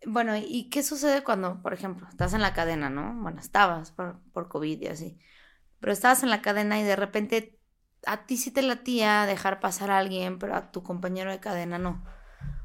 bueno, 0.07 0.37
¿y 0.37 0.71
qué 0.71 0.83
sucede 0.83 1.23
cuando, 1.23 1.61
por 1.63 1.75
ejemplo, 1.75 2.09
estás 2.09 2.33
en 2.33 2.41
la 2.41 2.55
cadena, 2.55 2.89
¿no? 2.91 3.15
Bueno, 3.23 3.39
estabas 3.41 3.91
por, 3.93 4.19
por 4.33 4.49
COVID 4.49 4.81
y 4.81 4.87
así. 4.87 5.19
pero 5.79 5.93
estabas 5.93 6.23
en 6.23 6.31
la 6.31 6.43
cadena 6.43 6.81
y 6.81 6.83
de 6.83 6.97
repente 6.97 7.60
a 8.07 8.25
ti 8.27 8.37
sí 8.37 8.51
te 8.51 8.63
latía 8.63 9.27
dejar 9.27 9.61
pasar 9.61 9.91
a 9.91 9.99
alguien, 9.99 10.39
pero 10.39 10.55
a 10.57 10.71
tu 10.73 10.83
compañero 10.83 11.31
de 11.31 11.41
cadena 11.41 11.79
no. 11.79 12.03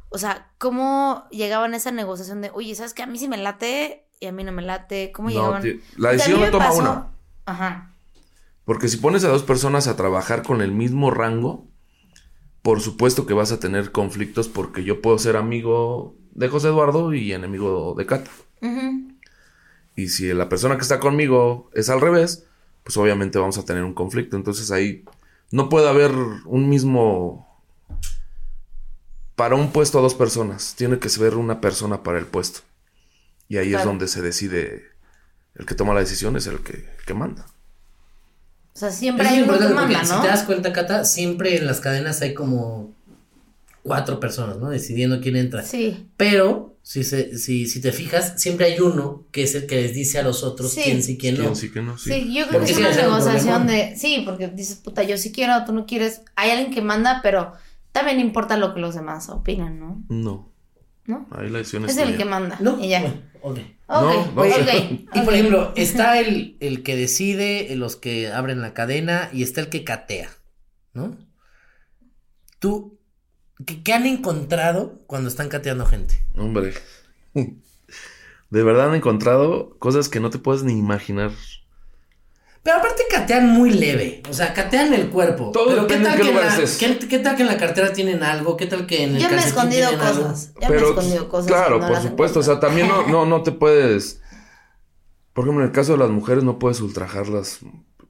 O 0.10 0.18
sea, 0.18 0.50
¿cómo 0.58 1.26
llegaban 1.32 1.74
a 1.74 1.78
esa 1.78 1.92
negociación 1.92 2.42
de, 2.42 2.52
oye, 2.54 2.74
¿sabes 2.76 2.94
que 2.94 3.04
A 3.04 3.08
mí 3.08 3.18
sí 3.18 3.28
me 3.28 3.38
late 3.38 4.06
y 4.20 4.28
a 4.28 4.32
mí 4.32 4.44
no 4.44 4.52
me 4.52 4.62
late. 4.62 5.12
¿Cómo 5.12 5.30
No, 5.30 5.36
llegaban? 5.36 5.82
la 5.98 6.12
decisión 6.12 6.40
la 6.42 6.52
toma 6.52 6.66
pasó- 6.68 6.80
uno. 6.80 7.12
Ajá. 7.46 7.92
Porque 8.64 8.88
si 8.88 8.98
pones 8.98 9.24
a 9.24 9.28
dos 9.28 9.44
personas 9.44 9.88
a 9.88 9.96
trabajar 9.96 10.42
con 10.44 10.62
el 10.62 10.72
mismo 10.72 11.12
rango, 11.12 11.68
por 12.62 12.82
supuesto 12.82 13.26
que 13.28 13.34
vas 13.34 13.52
a 13.52 13.60
tener 13.60 13.92
conflictos 13.92 14.48
porque 14.48 14.84
yo 14.84 15.02
puedo 15.02 15.20
ser 15.20 15.36
amigo 15.38 16.16
de 16.32 16.48
José 16.48 16.70
Eduardo 16.70 17.14
y 17.14 17.32
enemigo 17.34 17.94
de 17.98 18.06
Cata. 18.08 18.32
Ujú. 18.62 19.12
Y 19.96 20.08
si 20.10 20.34
la 20.34 20.50
persona 20.50 20.76
que 20.78 20.82
está 20.82 21.00
conmigo 21.00 21.70
es 21.74 21.90
al 21.90 22.02
revés, 22.02 22.46
pues 22.84 22.98
obviamente 22.98 23.38
vamos 23.38 23.58
a 23.58 23.66
tener 23.66 23.84
un 23.84 23.94
conflicto. 23.94 24.36
Entonces 24.36 24.72
ahí 24.72 25.04
no 25.56 25.70
puede 25.70 25.88
haber 25.88 26.12
un 26.12 26.68
mismo... 26.68 27.64
Para 29.38 29.56
un 29.56 29.72
puesto 29.72 30.00
a 30.00 30.02
dos 30.02 30.14
personas, 30.14 30.76
tiene 30.78 31.00
que 31.00 31.08
ser 31.08 31.36
una 31.36 31.62
persona 31.62 32.04
para 32.04 32.20
el 32.20 32.26
puesto. 32.26 32.60
Y 33.48 33.58
ahí 33.58 33.74
es 33.74 33.84
donde 33.86 34.10
se 34.10 34.22
decide, 34.22 34.84
el 35.56 35.66
que 35.66 35.76
toma 35.76 35.94
la 35.94 36.02
decisión 36.02 36.36
es 36.36 36.48
el 36.48 36.60
que, 36.60 36.74
el 36.74 37.06
que 37.06 37.14
manda. 37.14 37.46
O 38.74 38.80
sea, 38.80 38.92
siempre 38.92 39.26
es 39.28 39.32
hay 39.32 39.42
uno 39.44 39.58
que 39.58 39.68
manda, 39.70 40.04
¿no? 40.04 40.16
si 40.16 40.22
te 40.22 40.28
das 40.28 40.44
cuenta, 40.44 40.74
Cata, 40.74 41.06
siempre 41.06 41.56
en 41.56 41.66
las 41.66 41.80
cadenas 41.80 42.22
hay 42.22 42.34
como 42.34 42.94
cuatro 43.82 44.20
personas, 44.20 44.58
¿no? 44.58 44.70
Decidiendo 44.70 45.22
quién 45.22 45.38
entra. 45.38 45.64
Sí. 45.64 46.10
Pero, 46.18 46.75
si, 46.88 47.04
se, 47.04 47.36
si, 47.40 47.66
si 47.66 47.82
te 47.82 47.92
fijas, 47.92 48.40
siempre 48.40 48.68
hay 48.68 48.80
uno 48.80 49.26
que 49.32 49.42
es 49.42 49.56
el 49.56 49.66
que 49.66 49.82
les 49.82 49.96
dice 49.96 50.20
a 50.20 50.24
los 50.24 50.44
otros 50.44 50.72
Sí. 50.72 50.82
quién 50.84 51.02
sí, 51.02 51.18
quién 51.18 51.34
no. 51.36 51.46
¿Quién 51.46 51.56
sí, 51.56 51.72
quién 51.72 51.86
no? 51.88 51.98
Sí. 51.98 52.12
Sí, 52.14 52.34
yo 52.36 52.48
creo 52.48 52.60
que 52.64 52.70
es 52.70 52.76
sí, 52.76 52.82
una 52.82 52.96
negociación 52.96 53.66
de. 53.66 53.96
Sí, 53.98 54.22
porque 54.24 54.50
dices, 54.50 54.76
puta, 54.78 55.02
yo 55.02 55.18
sí 55.18 55.32
quiero, 55.32 55.66
tú 55.66 55.74
no 55.74 55.88
quieres. 55.88 56.22
Hay 56.36 56.52
alguien 56.52 56.72
que 56.72 56.84
manda, 56.84 57.22
pero 57.24 57.54
también 57.92 58.20
importa 58.20 58.56
lo 58.56 58.76
que 58.76 58.82
los 58.82 58.94
demás 58.94 59.30
opinan, 59.30 59.80
¿no? 59.80 60.04
No. 60.10 60.54
¿No? 61.08 61.28
Ahí 61.32 61.50
la 61.50 61.58
decisión 61.58 61.86
Es 61.86 61.98
es 61.98 62.08
el 62.08 62.18
que 62.18 62.26
manda. 62.26 62.56
No, 62.60 62.80
Y 62.80 62.90
ya. 62.90 63.00
bueno, 63.02 63.16
ok. 63.42 63.58
Ok, 63.88 64.14
No, 64.14 64.24
no. 64.36 64.42
ok, 64.42 65.08
Y 65.16 65.20
por 65.22 65.34
ejemplo, 65.34 65.74
está 65.76 66.20
el, 66.20 66.56
el 66.60 66.84
que 66.84 66.96
decide, 66.96 67.74
eh, 67.74 67.76
los 67.76 67.96
que 67.96 68.32
abren 68.32 68.62
la 68.62 68.76
cadena 68.76 69.32
y 69.34 69.42
está 69.42 69.60
el 69.62 69.70
que 69.70 69.84
catea, 69.84 70.30
¿no? 70.94 71.18
Tú, 72.60 73.00
¿qué, 73.66 73.84
qué 73.84 73.94
han 73.94 74.06
encontrado 74.06 75.00
cuando 75.08 75.30
están 75.30 75.50
cateando 75.50 75.86
gente? 75.86 76.22
Hombre. 76.38 76.74
De 78.50 78.64
verdad 78.64 78.90
han 78.90 78.96
encontrado 78.96 79.76
cosas 79.80 80.10
que 80.10 80.20
no 80.20 80.30
te 80.30 80.40
puedes 80.40 80.64
ni 80.64 80.74
imaginar. 80.74 81.32
Pero 82.64 82.78
aparte 82.78 83.04
catean 83.12 83.48
muy 83.50 83.70
leve, 83.70 84.24
o 84.28 84.34
sea, 84.34 84.54
catean 84.54 84.92
el 84.94 85.10
cuerpo. 85.10 85.52
Todo 85.52 85.68
pero 85.68 85.86
¿qué 85.86 85.98
tal, 85.98 86.14
en 86.14 86.18
qué 86.18 86.22
que 86.24 86.30
en 86.30 86.36
la. 86.36 86.58
¿qué, 86.80 87.08
qué 87.08 87.20
tal 87.20 87.36
que 87.36 87.44
en 87.44 87.48
la 87.48 87.58
cartera 87.58 87.94
tienen 87.94 88.24
algo? 88.24 88.58
¿Qué 88.58 88.66
tal 88.66 88.88
que 88.88 89.04
en 89.04 89.16
el 89.16 89.22
Yo 89.22 89.30
me 89.30 89.36
he 89.36 89.40
escondido 89.40 89.88
algo? 89.88 90.02
cosas. 90.02 90.52
Ya 90.60 90.70
me 90.70 90.78
he 90.78 90.80
escondido 90.80 91.30
cosas. 91.30 91.46
y 91.46 91.50
claro, 91.50 91.80
no 91.80 91.88
por 91.88 92.02
supuesto. 92.02 92.40
O 92.40 92.44
sea, 92.44 92.60
también 92.60 92.88
no, 92.88 93.08
no, 93.08 93.28
no 93.28 93.44
te 93.44 93.52
puedes. 93.52 94.20
Por 95.34 95.44
ejemplo, 95.44 95.64
en 95.64 95.70
el 95.70 95.76
caso 95.76 95.92
de 95.92 96.00
las 96.00 96.10
mujeres, 96.10 96.44
no 96.44 96.58
puedes 96.58 96.82
ultrajarlas. 96.82 97.60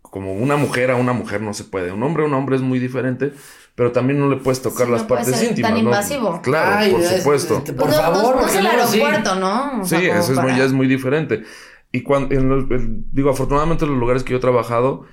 Como 0.02 0.34
una 0.34 0.56
mujer 0.56 0.90
a 0.90 0.96
una 0.96 1.12
mujer 1.12 1.42
no 1.42 1.54
se 1.54 1.66
puede. 1.66 1.92
Un 1.92 2.04
hombre 2.04 2.24
a 2.24 2.28
un 2.28 2.34
hombre 2.34 2.56
es 2.56 2.62
muy 2.62 2.80
diferente. 2.80 3.34
Pero 3.76 3.92
también 3.92 4.20
no 4.20 4.30
le 4.30 4.38
puedes 4.38 4.62
tocar 4.62 4.86
Sí, 4.88 4.92
las 4.94 5.02
no 5.02 5.08
puede 5.10 5.22
partes 5.24 5.40
ser 5.40 5.50
íntimas. 5.50 5.70
tan 5.72 5.74
¿no? 5.84 5.90
invasivo. 5.90 6.42
Claro, 6.42 6.76
Ay, 6.78 6.92
por 6.92 7.02
es- 7.02 7.18
supuesto. 7.18 7.58
este, 7.58 7.74
por 7.74 7.88
Pues 7.88 7.98
no- 7.98 8.04
favor, 8.04 8.36
no, 8.38 8.48
es 8.48 8.56
el 8.56 8.64
luego 8.64 8.88
sí. 8.88 9.02
aeropuerto, 9.02 9.36
¿no? 9.36 9.82
O 9.82 9.84
Sí, 9.84 9.90
sea, 9.98 10.20
eso 10.20 10.32
es 10.34 10.40
muy, 10.40 10.52
ya 10.58 10.64
es 10.64 10.72
muy 10.72 10.88
diferente. 10.88 11.44
Y 11.92 12.02
cuando, 12.04 12.34
en 12.36 12.48
los- 12.50 12.72
el- 12.72 13.04
digo, 13.12 13.30
afortunadamente 13.32 13.84
en 13.86 13.92
los 13.92 14.00
lugares 14.00 14.24
que 14.24 14.32
yo 14.32 14.38
he 14.38 14.42
trabajado, 14.42 15.06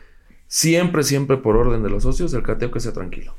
siempre, 0.47 1.03
siempre 1.03 1.37
por 1.39 1.57
orden 1.57 1.83
de 1.83 1.91
los 1.91 2.05
socios, 2.05 2.33
el 2.35 2.43
cateo 2.45 2.71
que 2.71 2.79
sea 2.81 2.93
tranquilo. 2.93 3.35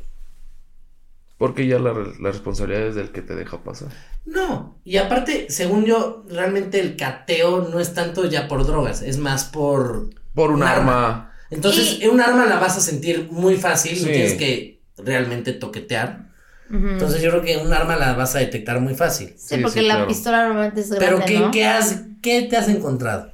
Porque 1.37 1.67
ya 1.67 1.79
la, 1.79 1.93
la 1.93 2.31
responsabilidad 2.31 2.87
es 2.87 2.95
del 2.95 3.11
que 3.11 3.21
te 3.21 3.35
deja 3.35 3.57
pasar. 3.63 3.89
No, 4.25 4.77
y 4.85 4.97
aparte, 4.97 5.47
según 5.49 5.83
yo, 5.85 6.23
realmente 6.29 6.79
el 6.79 6.95
cateo 6.95 7.67
no 7.69 7.79
es 7.79 7.93
tanto 7.93 8.25
ya 8.25 8.47
por 8.47 8.65
drogas, 8.65 9.01
es 9.01 9.17
más 9.17 9.45
por... 9.45 10.09
Por 10.33 10.51
un 10.51 10.63
arma. 10.63 11.31
Entonces, 11.49 11.99
Y- 12.01 12.07
un 12.07 12.21
arma 12.21 12.45
la 12.45 12.59
vas 12.59 12.77
a 12.77 12.81
sentir 12.81 13.27
muy 13.31 13.55
fácil, 13.57 13.93
no 14.01 14.07
Sí. 14.07 14.11
tienes 14.13 14.33
que 14.35 14.72
realmente 14.97 15.53
toquetear. 15.53 16.31
Entonces, 16.71 17.21
yo 17.21 17.29
creo 17.29 17.41
que 17.43 17.57
un 17.57 17.71
arma 17.71 17.95
la 17.97 18.13
vas 18.13 18.35
a 18.35 18.39
detectar 18.39 18.79
muy 18.79 18.95
fácil. 18.95 19.29
Sí, 19.37 19.55
Sí, 19.55 19.61
porque 19.61 19.81
sí, 19.81 19.85
la 19.87 19.93
claro. 19.95 20.07
pistola 20.07 20.47
normalmente 20.47 20.81
es 20.81 20.89
grande, 20.89 21.05
Pero, 21.07 21.25
¿qué, 21.25 21.39
¿no? 21.39 21.51
qué, 21.51 21.65
has, 21.65 22.01
¿qué 22.21 22.41
te 22.43 22.57
has 22.57 22.67
encontrado? 22.67 23.29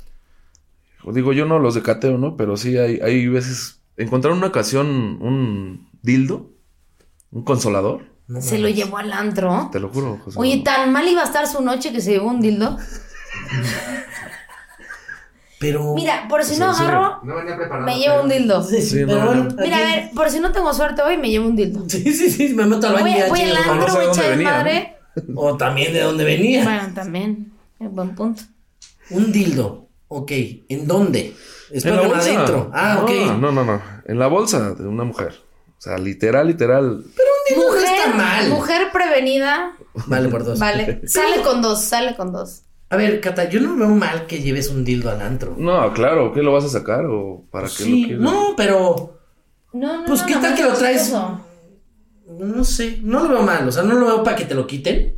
Digo, 1.13 1.31
yo 1.31 1.45
no 1.45 1.57
los 1.59 1.73
de 1.75 1.81
cateo, 1.81 2.17
¿no? 2.17 2.35
Pero 2.35 2.57
sí 2.57 2.77
hay, 2.77 2.99
hay 3.01 3.27
veces. 3.27 3.79
Encontraron 3.97 4.39
una 4.39 4.47
ocasión 4.47 4.87
un 5.21 5.89
dildo, 6.01 6.51
un 7.31 7.43
consolador. 7.43 8.03
No 8.27 8.41
Se 8.41 8.59
lo 8.59 8.67
llevó 8.67 8.97
al 8.97 9.13
antro. 9.13 9.69
Te 9.71 9.79
lo 9.79 9.89
juro, 9.89 10.19
José. 10.23 10.37
Oye, 10.37 10.61
tan 10.63 10.91
mal 10.91 11.07
iba 11.07 11.21
a 11.21 11.25
estar 11.25 11.47
su 11.47 11.61
noche 11.63 11.91
que 11.93 12.01
se 12.01 12.11
llevó 12.11 12.29
un 12.29 12.41
dildo. 12.41 12.77
Pero... 15.59 15.93
Mira, 15.93 16.25
por 16.29 16.43
si 16.45 16.57
no 16.57 16.73
sí. 16.73 16.83
agarro, 16.83 17.19
No 17.23 17.35
venía 17.35 17.55
preparado. 17.57 17.85
me 17.85 17.97
llevo 17.99 18.21
un 18.23 18.29
dildo. 18.29 18.63
Sí, 18.63 18.81
Sí, 18.81 19.03
pero 19.05 19.19
no, 19.19 19.25
bueno, 19.25 19.43
no. 19.45 19.55
Mira, 19.61 19.77
a 19.77 19.81
ver, 19.81 20.09
por 20.15 20.29
si 20.29 20.39
no 20.39 20.51
tengo 20.51 20.73
suerte 20.73 21.01
hoy, 21.01 21.17
me 21.17 21.29
llevo 21.29 21.47
un 21.47 21.55
dildo. 21.55 21.83
Sí, 21.89 22.13
sí, 22.13 22.29
sí, 22.29 22.53
me 22.53 22.65
meto 22.65 22.87
al 22.87 22.93
baño 22.93 23.05
Voy, 23.11 23.17
ya 23.19 23.27
voy 23.27 23.41
al 23.41 23.57
antro, 23.57 23.93
voy 23.95 24.05
a 24.05 24.09
echar 24.09 24.29
venía, 24.29 24.51
madre. 24.51 24.95
O 25.35 25.57
también 25.57 25.91
de 25.93 26.01
dónde 26.01 26.23
venía. 26.23 26.63
Bueno, 26.63 26.93
también. 26.95 27.51
Es 27.79 27.91
buen 27.91 28.15
punto. 28.15 28.41
Un 29.09 29.31
dildo. 29.31 29.87
Ok. 30.07 30.31
¿En 30.69 30.87
dónde? 30.87 31.35
En 31.71 31.77
Espero 31.77 31.95
la 31.97 32.01
que 32.03 32.07
bolsa. 32.07 32.29
adentro. 32.31 32.71
Ah, 32.73 32.99
ok. 33.03 33.11
No, 33.39 33.51
no, 33.51 33.65
no. 33.65 33.81
En 34.05 34.17
la 34.17 34.27
bolsa 34.27 34.73
de 34.75 34.87
una 34.87 35.03
mujer. 35.03 35.33
O 35.77 35.81
sea, 35.81 35.97
literal, 35.97 36.47
literal. 36.47 37.03
dildo 37.03 37.63
no 37.67 37.73
Mujer, 37.73 37.83
está 37.97 38.13
mal. 38.15 38.49
mujer 38.49 38.81
prevenida. 38.93 39.73
Vale, 40.07 40.29
por 40.29 40.43
dos. 40.45 40.57
Vale. 40.59 41.01
Sale 41.07 41.41
con 41.41 41.61
dos, 41.61 41.81
sale 41.83 42.15
con 42.15 42.31
dos. 42.31 42.61
A 42.91 42.95
ver, 42.97 43.21
Cata, 43.21 43.47
yo 43.49 43.59
no 43.61 43.75
veo 43.75 43.89
mal 43.89 44.25
que 44.25 44.41
lleves 44.41 44.69
un 44.69 44.83
dildo 44.83 45.11
al 45.11 45.21
antro. 45.21 45.55
No, 45.57 45.93
claro, 45.93 46.33
¿qué 46.33 46.41
lo 46.41 46.51
vas 46.53 46.63
a 46.65 46.69
sacar? 46.69 47.05
¿O 47.05 47.45
para 47.51 47.67
qué 47.67 47.73
sí, 47.83 48.01
lo 48.01 48.07
quieres? 48.07 48.23
no, 48.23 48.53
pero 48.57 49.19
No, 49.73 49.97
no, 49.99 50.05
Pues, 50.05 50.21
no, 50.21 50.27
¿qué 50.27 50.35
no, 50.35 50.41
tal 50.41 50.51
no, 50.51 50.57
que 50.57 50.63
lo 50.63 50.73
traes? 50.73 51.01
eso. 51.07 51.41
no 52.27 52.63
sé, 52.63 52.99
no 53.03 53.19
lo 53.23 53.29
veo 53.29 53.43
mal, 53.43 53.67
o 53.67 53.71
sea, 53.71 53.83
no 53.83 53.93
lo 53.95 54.05
veo 54.07 54.23
para 54.23 54.35
que 54.35 54.45
te 54.45 54.55
lo 54.55 54.65
quiten. 54.65 55.17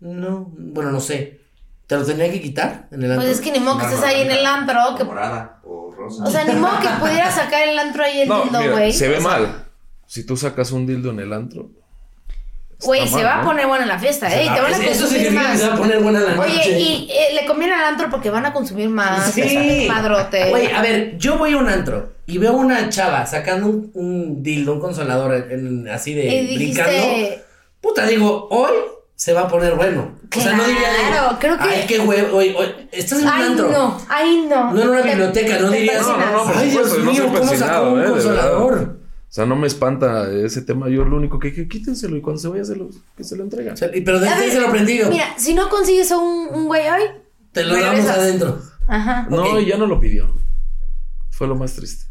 No, 0.00 0.52
bueno, 0.56 0.90
no 0.90 1.00
sé. 1.00 1.40
¿Te 1.86 1.96
lo 1.96 2.04
tendría 2.04 2.30
que 2.32 2.40
quitar 2.40 2.88
en 2.90 3.02
el 3.02 3.10
antro? 3.12 3.26
Pues 3.26 3.38
es 3.38 3.44
que 3.44 3.52
ni 3.52 3.60
modo 3.60 3.78
que 3.78 3.84
estés 3.84 4.02
ahí 4.02 4.22
en 4.22 4.30
el 4.30 4.44
antro. 4.44 4.78
Que... 4.96 5.04
Morada 5.04 5.60
o 5.64 5.92
rosa. 5.92 6.24
O 6.24 6.30
sea, 6.30 6.44
ni 6.44 6.54
modo 6.58 6.80
que 6.80 6.88
pudiera 7.00 7.30
sacar 7.30 7.68
el 7.68 7.78
antro 7.78 8.02
ahí 8.02 8.22
el 8.22 8.28
No, 8.28 8.42
dildo, 8.42 8.70
güey. 8.72 8.92
se 8.92 9.08
ve 9.08 9.18
O 9.18 9.20
sea, 9.20 9.30
mal. 9.30 9.64
Si 10.06 10.24
tú 10.26 10.36
sacas 10.36 10.72
un 10.72 10.86
dildo 10.86 11.10
en 11.10 11.20
el 11.20 11.32
antro. 11.32 11.70
Güey, 12.82 13.08
se 13.08 13.22
va 13.22 13.34
a 13.34 13.42
¿no? 13.42 13.44
poner 13.48 13.66
buena 13.66 13.86
la 13.86 13.98
fiesta, 13.98 14.28
¿eh? 14.34 14.44
Y 14.46 14.48
te 14.54 14.60
van 14.60 14.72
a 14.72 14.76
Eso- 14.76 14.84
consumir 14.84 15.08
significa 15.08 15.40
que 15.42 15.48
más. 15.48 15.60
se 15.60 15.68
va 15.68 15.74
a 15.74 15.76
poner 15.76 16.00
buena 16.00 16.20
la 16.20 16.34
noche. 16.34 16.50
Oye, 16.52 16.78
y 16.78 17.10
eh, 17.10 17.34
le 17.34 17.46
conviene 17.46 17.74
al 17.74 17.84
antro 17.84 18.08
porque 18.10 18.30
van 18.30 18.44
a 18.46 18.52
consumir 18.52 18.88
más. 18.88 19.32
Sí. 19.32 19.86
Padrote. 19.88 20.50
Güey, 20.50 20.70
a 20.72 20.82
ver, 20.82 21.16
yo 21.18 21.38
voy 21.38 21.52
a 21.52 21.56
un 21.58 21.68
antro 21.68 22.12
y 22.26 22.38
veo 22.38 22.52
una 22.52 22.88
chava 22.88 23.24
sacando 23.26 23.66
un, 23.68 23.90
un 23.94 24.42
dildo, 24.42 24.74
un 24.74 24.80
consolador 24.80 25.34
en- 25.34 25.50
en- 25.50 25.88
así 25.88 26.14
de 26.14 26.24
y 26.26 26.56
brincando. 26.56 26.92
dijiste. 26.92 27.42
Puta, 27.80 28.06
digo, 28.06 28.48
hoy 28.50 28.72
se 29.14 29.32
va 29.32 29.42
a 29.42 29.48
poner 29.48 29.74
bueno. 29.76 30.12
O 30.36 30.40
sea, 30.40 30.52
no 30.54 30.64
diría 30.64 30.88
de, 30.90 30.98
Claro, 31.12 31.36
creo 31.38 31.56
que- 31.58 31.64
Ay, 31.64 31.84
qué 31.86 32.00
huevo, 32.00 32.38
oye, 32.38 32.54
oye, 32.56 32.88
estás 32.92 33.20
en 33.20 33.26
un 33.26 33.32
Ay, 33.32 33.42
antro. 33.44 33.70
no, 33.70 34.00
ay, 34.08 34.46
no. 34.50 34.72
No 34.72 34.82
en 34.82 34.88
una 34.88 35.02
Te- 35.02 35.08
biblioteca, 35.10 35.58
no 35.60 35.70
dirías. 35.70 36.02
No, 36.02 36.16
no, 36.18 36.44
por 36.44 36.56
Ay, 36.56 36.70
Dios 36.70 36.98
no 36.98 37.10
mío, 37.12 37.24
¿cómo 37.32 37.54
sacó 37.54 37.90
un 37.90 38.02
eh, 38.02 38.06
consolador? 38.06 38.98
O 39.34 39.36
sea, 39.36 39.46
no 39.46 39.56
me 39.56 39.66
espanta 39.66 40.30
ese 40.32 40.62
tema. 40.62 40.88
Yo 40.88 41.04
lo 41.04 41.16
único 41.16 41.40
que 41.40 41.48
dije, 41.50 41.66
quítenselo 41.66 42.16
y 42.16 42.20
cuando 42.20 42.40
se 42.40 42.46
vaya 42.46 42.64
se 42.64 42.76
lo, 42.76 42.88
que 43.16 43.24
se 43.24 43.34
lo 43.34 43.42
entregan. 43.42 43.74
O 43.74 43.76
sea, 43.76 43.90
y- 43.92 44.00
pero 44.02 44.18
A 44.18 44.20
desde 44.20 44.38
ver, 44.38 44.52
se 44.52 44.60
lo 44.60 44.70
prendido. 44.70 45.10
Mira, 45.10 45.34
si 45.36 45.54
no 45.54 45.68
consigues 45.68 46.12
a 46.12 46.18
un, 46.18 46.46
un 46.54 46.66
güey 46.66 46.82
hoy, 46.88 47.02
te 47.50 47.64
lo 47.64 47.70
damos 47.74 47.88
regresas. 47.88 48.16
adentro. 48.18 48.60
Ajá. 48.86 49.26
No, 49.28 49.42
ok. 49.42 49.60
y 49.62 49.66
ya 49.66 49.76
no 49.76 49.86
lo 49.88 49.98
pidió. 49.98 50.28
Fue 51.30 51.48
lo 51.48 51.56
más 51.56 51.72
triste. 51.74 52.04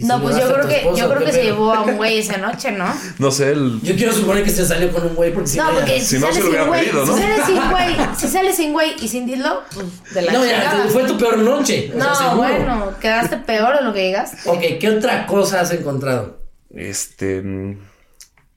¿Y 0.00 0.02
se 0.02 0.08
No, 0.08 0.22
pues 0.22 0.36
yo 0.36 0.50
creo 0.50 0.66
que, 0.66 0.82
yo 0.96 1.08
creo 1.10 1.24
que 1.26 1.32
se 1.32 1.42
llevó 1.42 1.74
a 1.74 1.82
un 1.82 1.96
güey 1.96 2.18
esa 2.18 2.38
noche, 2.38 2.72
¿no? 2.72 2.86
No 3.18 3.30
sé, 3.30 3.52
el. 3.52 3.80
Yo 3.82 3.94
quiero 3.96 4.12
suponer 4.14 4.42
que 4.44 4.48
se 4.50 4.64
salió 4.66 4.90
con 4.90 5.04
un 5.06 5.14
güey 5.14 5.30
porque 5.34 5.48
si 5.50 5.58
No, 5.58 5.70
porque 5.74 6.00
Si 6.00 6.06
si, 6.06 6.14
no, 6.18 6.20
sale 6.22 6.32
se 6.34 6.38
lo 6.40 6.44
sin 6.46 6.48
hubiera 6.48 6.66
güey, 6.66 6.84
pedido, 6.86 7.04
¿no? 7.06 7.14
si 7.16 7.22
sale 7.22 7.44
sin 7.44 7.70
güey, 7.70 7.96
si 8.16 8.28
sale 8.28 8.52
sin 8.54 8.72
güey 8.72 8.94
y 9.04 9.08
sin 9.08 9.26
dildo, 9.26 9.62
pues 9.74 10.14
de 10.14 10.22
la 10.22 10.32
No, 10.32 10.44
ya, 10.46 10.60
chingada. 10.70 10.88
fue 10.88 11.04
tu 11.04 11.18
peor 11.18 11.38
noche. 11.38 11.92
o 11.94 12.00
sea, 12.00 12.30
No, 12.30 12.36
bueno, 12.38 12.94
quedaste 12.98 13.36
peor 13.36 13.76
de 13.76 13.82
lo 13.84 13.92
que 13.92 14.00
llegaste. 14.06 14.48
Ok, 14.48 14.60
¿qué 14.80 14.88
otra 14.88 15.26
cosa 15.26 15.60
has 15.60 15.70
encontrado? 15.72 16.40
Este. 16.74 17.42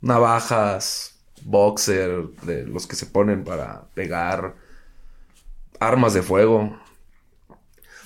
Navajas, 0.01 1.15
boxer, 1.43 2.23
de 2.43 2.65
los 2.65 2.87
que 2.87 2.95
se 2.95 3.05
ponen 3.05 3.43
para 3.43 3.83
pegar. 3.93 4.55
Armas 5.79 6.13
de 6.13 6.21
fuego. 6.21 6.79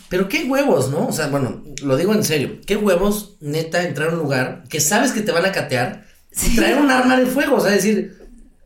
Pero 0.09 0.29
qué 0.29 0.45
huevos, 0.45 0.89
¿no? 0.89 1.07
O 1.07 1.11
sea, 1.11 1.27
bueno, 1.27 1.63
lo 1.83 1.97
digo 1.97 2.13
en 2.13 2.23
serio. 2.23 2.59
¿Qué 2.65 2.75
huevos, 2.77 3.35
neta, 3.41 3.83
entrar 3.83 4.09
a 4.09 4.11
un 4.13 4.19
lugar 4.19 4.63
que 4.69 4.79
sabes 4.79 5.11
que 5.11 5.21
te 5.21 5.31
van 5.31 5.45
a 5.45 5.51
catear 5.51 6.05
y 6.49 6.55
traer 6.55 6.77
un 6.79 6.89
arma 6.89 7.17
de 7.17 7.25
fuego? 7.25 7.57
O 7.57 7.59
sea, 7.59 7.71
decir, 7.71 8.17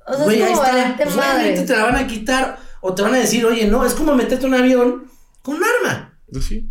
O 0.07 0.13
sea, 0.13 0.23
güey, 0.23 0.41
es 0.41 0.47
ahí 0.47 0.51
como 0.53 0.63
está. 0.63 0.95
Pues 1.03 1.15
madre. 1.15 1.61
te 1.61 1.75
la 1.75 1.83
van 1.83 1.95
a 1.95 2.07
quitar 2.07 2.59
o 2.81 2.93
te 2.93 3.01
van 3.01 3.15
a 3.15 3.17
decir, 3.19 3.45
oye, 3.45 3.65
no, 3.67 3.85
es 3.85 3.93
como 3.93 4.13
meterte 4.15 4.45
un 4.45 4.53
avión 4.53 5.05
con 5.41 5.55
un 5.55 5.63
arma. 5.63 6.19
Pues 6.31 6.45
sí. 6.45 6.69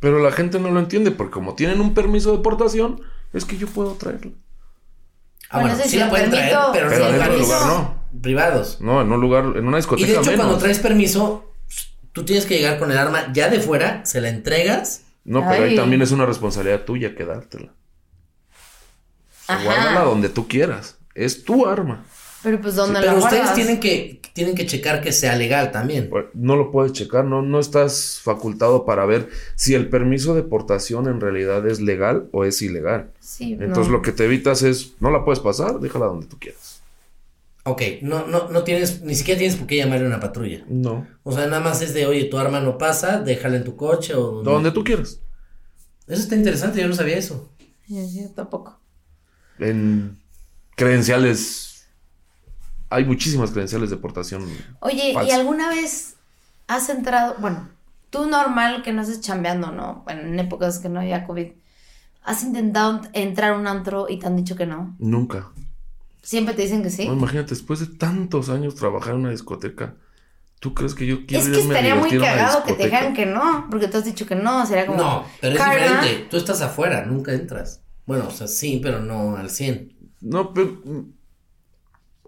Pero 0.00 0.18
la 0.18 0.32
gente 0.32 0.58
no 0.58 0.70
lo 0.70 0.80
entiende 0.80 1.10
porque 1.10 1.32
como 1.32 1.54
tienen 1.54 1.80
un 1.80 1.94
permiso 1.94 2.32
de 2.36 2.42
portación, 2.42 3.00
es 3.32 3.44
que 3.44 3.56
yo 3.56 3.66
puedo 3.66 3.92
traerlo. 3.94 4.32
Ah, 5.48 5.60
Bueno, 5.60 5.68
bueno, 5.68 5.74
ese 5.74 5.84
sí 5.84 5.90
sí 5.90 5.98
la 5.98 6.04
lo 6.06 6.10
pueden 6.10 6.30
traer, 6.30 6.56
pero, 6.72 6.88
Pero 6.90 7.06
en 7.06 7.12
lugar 7.12 7.66
no. 7.66 8.04
privados. 8.20 8.78
No, 8.80 9.00
en 9.00 9.12
un 9.12 9.20
lugar, 9.20 9.44
en 9.56 9.66
una 9.66 9.76
Y 9.78 9.80
discoteca 9.80 10.06
de 10.06 10.12
hecho, 10.14 10.22
menos. 10.30 10.36
cuando 10.44 10.58
traes 10.58 10.78
permiso, 10.80 11.51
tú 12.12 12.24
tienes 12.24 12.46
que 12.46 12.56
llegar 12.56 12.78
con 12.78 12.90
el 12.90 12.98
arma 12.98 13.32
ya 13.32 13.48
de 13.48 13.60
fuera, 13.60 14.04
se 14.04 14.20
la 14.20 14.28
entregas. 14.28 15.02
No, 15.24 15.44
pero 15.48 15.64
ahí 15.64 15.76
también 15.76 16.02
es 16.02 16.10
una 16.10 16.26
responsabilidad 16.26 16.84
tuya 16.84 17.14
quedártela. 17.14 17.72
Ajá. 19.46 19.62
Guárdala 19.64 20.00
donde 20.02 20.28
tú 20.28 20.48
quieras. 20.48 20.98
Es 21.14 21.44
tu 21.44 21.66
arma. 21.66 22.04
Pero 22.42 22.60
pues 22.60 22.74
¿dónde 22.74 22.94
la 22.94 23.00
Pero 23.00 23.18
ustedes 23.18 23.54
tienen 23.54 23.78
que, 23.78 24.20
tienen 24.32 24.56
que 24.56 24.66
checar 24.66 25.00
que 25.00 25.12
sea 25.12 25.36
legal 25.36 25.70
también. 25.70 26.08
Pues, 26.10 26.26
No 26.34 26.56
lo 26.56 26.72
puedes 26.72 26.92
checar, 26.92 27.24
no, 27.24 27.42
no 27.42 27.60
estás 27.60 28.20
facultado 28.22 28.84
para 28.84 29.04
ver 29.06 29.28
si 29.54 29.74
el 29.74 29.88
permiso 29.88 30.34
de 30.34 30.42
portación 30.42 31.06
en 31.06 31.20
realidad 31.20 31.66
es 31.68 31.80
legal 31.80 32.28
o 32.32 32.44
es 32.44 32.60
ilegal. 32.62 33.12
Sí, 33.20 33.52
Entonces 33.60 33.86
no. 33.86 33.98
lo 33.98 34.02
que 34.02 34.10
te 34.12 34.24
evitas 34.24 34.62
es, 34.62 34.94
no 34.98 35.10
la 35.10 35.24
puedes 35.24 35.38
pasar, 35.38 35.78
déjala 35.78 36.06
donde 36.06 36.26
tú 36.26 36.36
quieras. 36.40 36.71
Ok, 37.64 37.82
no, 38.02 38.26
no, 38.26 38.48
no 38.48 38.64
tienes, 38.64 39.02
ni 39.02 39.14
siquiera 39.14 39.38
tienes 39.38 39.56
por 39.56 39.68
qué 39.68 39.76
llamarle 39.76 40.06
a 40.06 40.08
una 40.08 40.20
patrulla. 40.20 40.64
No. 40.68 41.06
O 41.22 41.32
sea, 41.32 41.46
nada 41.46 41.60
más 41.60 41.80
es 41.80 41.94
de, 41.94 42.06
oye, 42.06 42.24
tu 42.24 42.36
arma 42.38 42.60
no 42.60 42.76
pasa, 42.76 43.20
déjala 43.20 43.56
en 43.56 43.64
tu 43.64 43.76
coche 43.76 44.14
o... 44.14 44.42
Donde 44.42 44.72
tú 44.72 44.82
quieras. 44.82 45.20
Eso 46.08 46.22
está 46.22 46.34
interesante, 46.34 46.80
yo 46.80 46.88
no 46.88 46.94
sabía 46.94 47.16
eso. 47.16 47.52
Sí, 47.86 48.08
sí, 48.08 48.28
tampoco. 48.34 48.80
En 49.58 50.18
credenciales. 50.74 51.86
Hay 52.90 53.04
muchísimas 53.04 53.52
credenciales 53.52 53.90
de 53.90 53.96
portación. 53.96 54.46
Oye, 54.80 55.14
¿y 55.26 55.30
alguna 55.30 55.68
vez 55.68 56.16
has 56.66 56.88
entrado, 56.88 57.36
bueno, 57.38 57.70
tú 58.10 58.26
normal 58.26 58.82
que 58.82 58.92
no 58.92 59.02
estés 59.02 59.20
chambeando, 59.20 59.70
¿no? 59.70 60.02
Bueno, 60.04 60.22
en 60.22 60.38
épocas 60.38 60.78
que 60.80 60.88
no 60.88 61.00
había 61.00 61.26
COVID, 61.26 61.52
¿has 62.24 62.42
intentado 62.42 63.00
entrar 63.12 63.52
a 63.52 63.56
un 63.56 63.66
antro 63.66 64.06
y 64.08 64.18
te 64.18 64.26
han 64.26 64.36
dicho 64.36 64.56
que 64.56 64.66
no? 64.66 64.94
Nunca. 64.98 65.52
Siempre 66.22 66.54
te 66.54 66.62
dicen 66.62 66.82
que 66.82 66.90
sí. 66.90 67.02
Imagínate, 67.02 67.50
después 67.50 67.80
de 67.80 67.86
tantos 67.96 68.48
años 68.48 68.74
trabajar 68.76 69.14
en 69.14 69.20
una 69.20 69.30
discoteca, 69.30 69.96
¿tú 70.60 70.72
crees 70.72 70.94
que 70.94 71.04
yo 71.06 71.26
quiero 71.26 71.42
es 71.42 71.50
que 71.50 71.60
irme 71.60 71.74
a 71.74 71.78
estaría 71.78 71.94
muy 71.96 72.10
divertir 72.10 72.28
a 72.28 72.32
una 72.32 72.42
cagado 72.42 72.64
que 72.64 72.72
te 72.74 72.84
discoteca? 72.88 72.96
dijeran 72.96 73.14
que 73.14 73.26
no, 73.26 73.66
porque 73.70 73.88
tú 73.88 73.98
has 73.98 74.04
dicho 74.04 74.24
que 74.26 74.36
no, 74.36 74.64
sería 74.64 74.86
como... 74.86 74.98
No, 75.02 75.26
pero 75.40 75.54
es 75.54 75.58
Carla, 75.58 75.82
diferente. 76.00 76.28
Tú 76.30 76.36
estás 76.36 76.60
afuera, 76.62 77.04
nunca 77.04 77.32
entras. 77.32 77.82
Bueno, 78.06 78.28
o 78.28 78.30
sea, 78.30 78.46
sí, 78.46 78.78
pero 78.82 79.00
no 79.00 79.36
al 79.36 79.50
100. 79.50 79.96
No, 80.20 80.52
pero. 80.54 80.80
mm, 80.84 81.12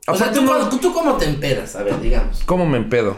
O 0.09 0.15
sea, 0.17 0.27
aparte 0.27 0.41
¿tú, 0.41 0.43
no- 0.45 0.53
cómo- 0.59 0.81
tú 0.81 0.93
cómo 0.93 1.17
te 1.17 1.27
empedas, 1.27 1.77
a 1.77 1.83
ver, 1.85 2.01
digamos. 2.01 2.43
¿Cómo 2.45 2.67
me 2.67 2.79
empedo? 2.79 3.17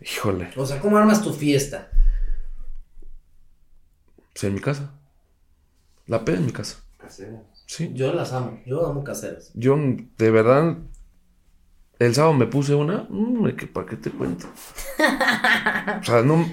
Híjole. 0.00 0.50
O 0.56 0.64
sea, 0.64 0.80
¿cómo 0.80 0.96
armas 0.96 1.20
tu 1.22 1.32
fiesta? 1.32 1.90
Pues 4.32 4.44
en 4.44 4.54
mi 4.54 4.60
casa. 4.60 4.92
La 6.06 6.24
peda 6.24 6.38
en 6.38 6.46
mi 6.46 6.52
casa. 6.52 6.78
Sí. 7.70 7.88
Yo 7.94 8.12
las 8.12 8.32
amo, 8.32 8.58
yo 8.66 8.84
amo 8.84 9.04
caseras. 9.04 9.52
Yo, 9.54 9.78
de 10.18 10.30
verdad, 10.32 10.78
el 12.00 12.14
sábado 12.16 12.34
me 12.34 12.48
puse 12.48 12.74
una. 12.74 13.06
mm, 13.08 13.54
que 13.54 13.68
¿Para 13.68 13.86
qué 13.86 13.94
te 13.96 14.10
cuento? 14.10 14.48
o 16.00 16.02
sea, 16.02 16.22
no. 16.22 16.44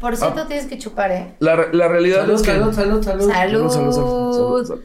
Por 0.00 0.16
cierto, 0.16 0.44
tienes 0.48 0.66
que 0.66 0.76
chupar, 0.76 1.12
¿eh? 1.12 1.36
La, 1.38 1.68
la 1.72 1.86
realidad 1.86 2.22
Salud, 2.22 2.34
es 2.34 2.42
que. 2.42 2.50
salud, 2.50 2.72
salud, 2.72 3.02
salud. 3.04 3.30
Salud. 3.30 3.30
Salud, 3.30 3.70
salud, 3.70 3.92
salud, 3.92 4.34
salud, 4.34 4.66
salud. 4.66 4.82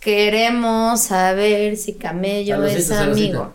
Queremos 0.00 1.00
saber 1.00 1.76
si 1.76 1.94
Camello 1.94 2.64
es 2.64 2.90
amigo. 2.90 3.54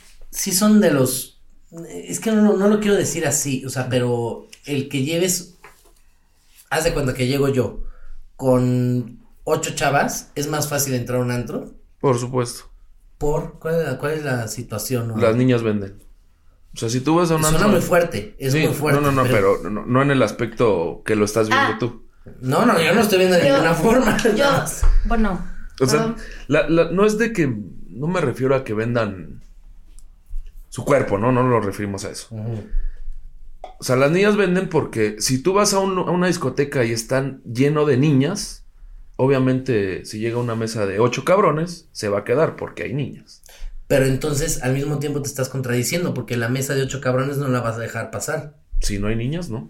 sí 0.31 0.51
son 0.51 0.81
de 0.81 0.91
los... 0.91 1.41
Es 1.89 2.19
que 2.19 2.31
no, 2.31 2.57
no 2.57 2.67
lo 2.67 2.79
quiero 2.79 2.95
decir 2.97 3.25
así, 3.27 3.63
o 3.65 3.69
sea, 3.69 3.87
pero 3.89 4.47
el 4.65 4.89
que 4.89 5.03
lleves... 5.03 5.57
Haz 6.69 6.83
de 6.85 6.93
cuenta 6.93 7.13
que 7.13 7.27
llego 7.27 7.49
yo 7.49 7.83
con 8.37 9.19
ocho 9.43 9.75
chavas, 9.75 10.31
es 10.35 10.47
más 10.47 10.67
fácil 10.69 10.93
entrar 10.93 11.19
a 11.19 11.21
un 11.23 11.31
antro. 11.31 11.73
Por 11.99 12.17
supuesto. 12.17 12.71
¿Por? 13.17 13.59
¿Cuál 13.59 13.75
es 13.81 13.85
la, 13.87 13.97
cuál 13.99 14.13
es 14.13 14.23
la 14.23 14.47
situación? 14.47 15.09
no? 15.09 15.17
Las 15.17 15.35
niñas 15.35 15.61
venden. 15.63 16.01
O 16.73 16.77
sea, 16.77 16.89
si 16.89 17.01
tú 17.01 17.15
vas 17.15 17.29
a 17.31 17.35
un 17.35 17.41
Suena 17.43 17.57
antro- 17.59 17.71
muy 17.73 17.81
fuerte, 17.81 18.35
es 18.39 18.53
Sí, 18.53 18.59
muy 18.65 18.73
fuerte. 18.73 19.01
No, 19.01 19.11
no, 19.11 19.23
no, 19.23 19.29
pero, 19.29 19.61
no, 19.69 19.85
no 19.85 20.01
en 20.01 20.11
el 20.11 20.23
aspecto 20.23 21.03
que 21.05 21.15
lo 21.15 21.25
estás 21.25 21.49
viendo 21.49 21.73
Ah. 21.73 21.77
tú. 21.79 22.07
No, 22.39 22.65
no, 22.65 22.81
yo 22.81 22.93
no 22.93 23.01
estoy 23.01 23.17
viendo 23.19 23.35
de 23.37 23.43
Yo- 23.47 23.53
ninguna 23.53 23.73
forma. 23.73 24.17
Yo, 24.35 24.45
bueno, 25.05 25.45
O 25.79 25.85
sea, 25.85 26.15
la- 26.47 26.69
la- 26.69 26.89
no 26.91 27.05
es 27.05 27.17
de 27.17 27.33
que. 27.33 27.47
No 27.89 28.07
me 28.07 28.21
refiero 28.21 28.55
a 28.55 28.63
que 28.63 28.73
vendan 28.73 29.43
su 30.71 30.85
cuerpo, 30.85 31.17
¿no? 31.17 31.31
No 31.33 31.43
nos 31.43 31.65
referimos 31.65 32.05
a 32.05 32.11
eso. 32.11 32.27
O 33.79 33.83
sea, 33.83 33.95
las 33.97 34.11
niñas 34.11 34.37
venden 34.37 34.69
porque 34.69 35.17
si 35.19 35.41
tú 35.43 35.53
vas 35.53 35.73
a, 35.73 35.79
un- 35.79 35.97
a 35.99 36.11
una 36.11 36.27
discoteca 36.27 36.85
y 36.85 36.91
están 36.91 37.41
lleno 37.43 37.85
de 37.85 37.97
niñas, 37.97 38.63
obviamente 39.17 40.05
si 40.05 40.19
llega 40.19 40.37
una 40.37 40.55
mesa 40.55 40.85
de 40.85 40.99
ocho 40.99 41.25
cabrones, 41.25 41.87
se 41.91 42.07
va 42.09 42.19
a 42.19 42.23
quedar 42.23 42.55
porque 42.55 42.83
hay 42.83 42.93
niñas. 42.93 43.41
Pero 43.87 44.05
entonces 44.05 44.63
al 44.63 44.73
mismo 44.73 44.99
tiempo 44.99 45.21
te 45.21 45.27
estás 45.27 45.49
contradiciendo 45.49 46.13
porque 46.13 46.37
la 46.37 46.47
mesa 46.47 46.73
de 46.75 46.83
ocho 46.83 47.01
cabrones 47.01 47.37
no 47.37 47.47
la 47.49 47.59
vas 47.59 47.75
a 47.75 47.79
dejar 47.81 48.09
pasar. 48.11 48.55
Si 48.79 48.97
no 48.99 49.07
hay 49.07 49.15
niñas, 49.15 49.49
no. 49.49 49.69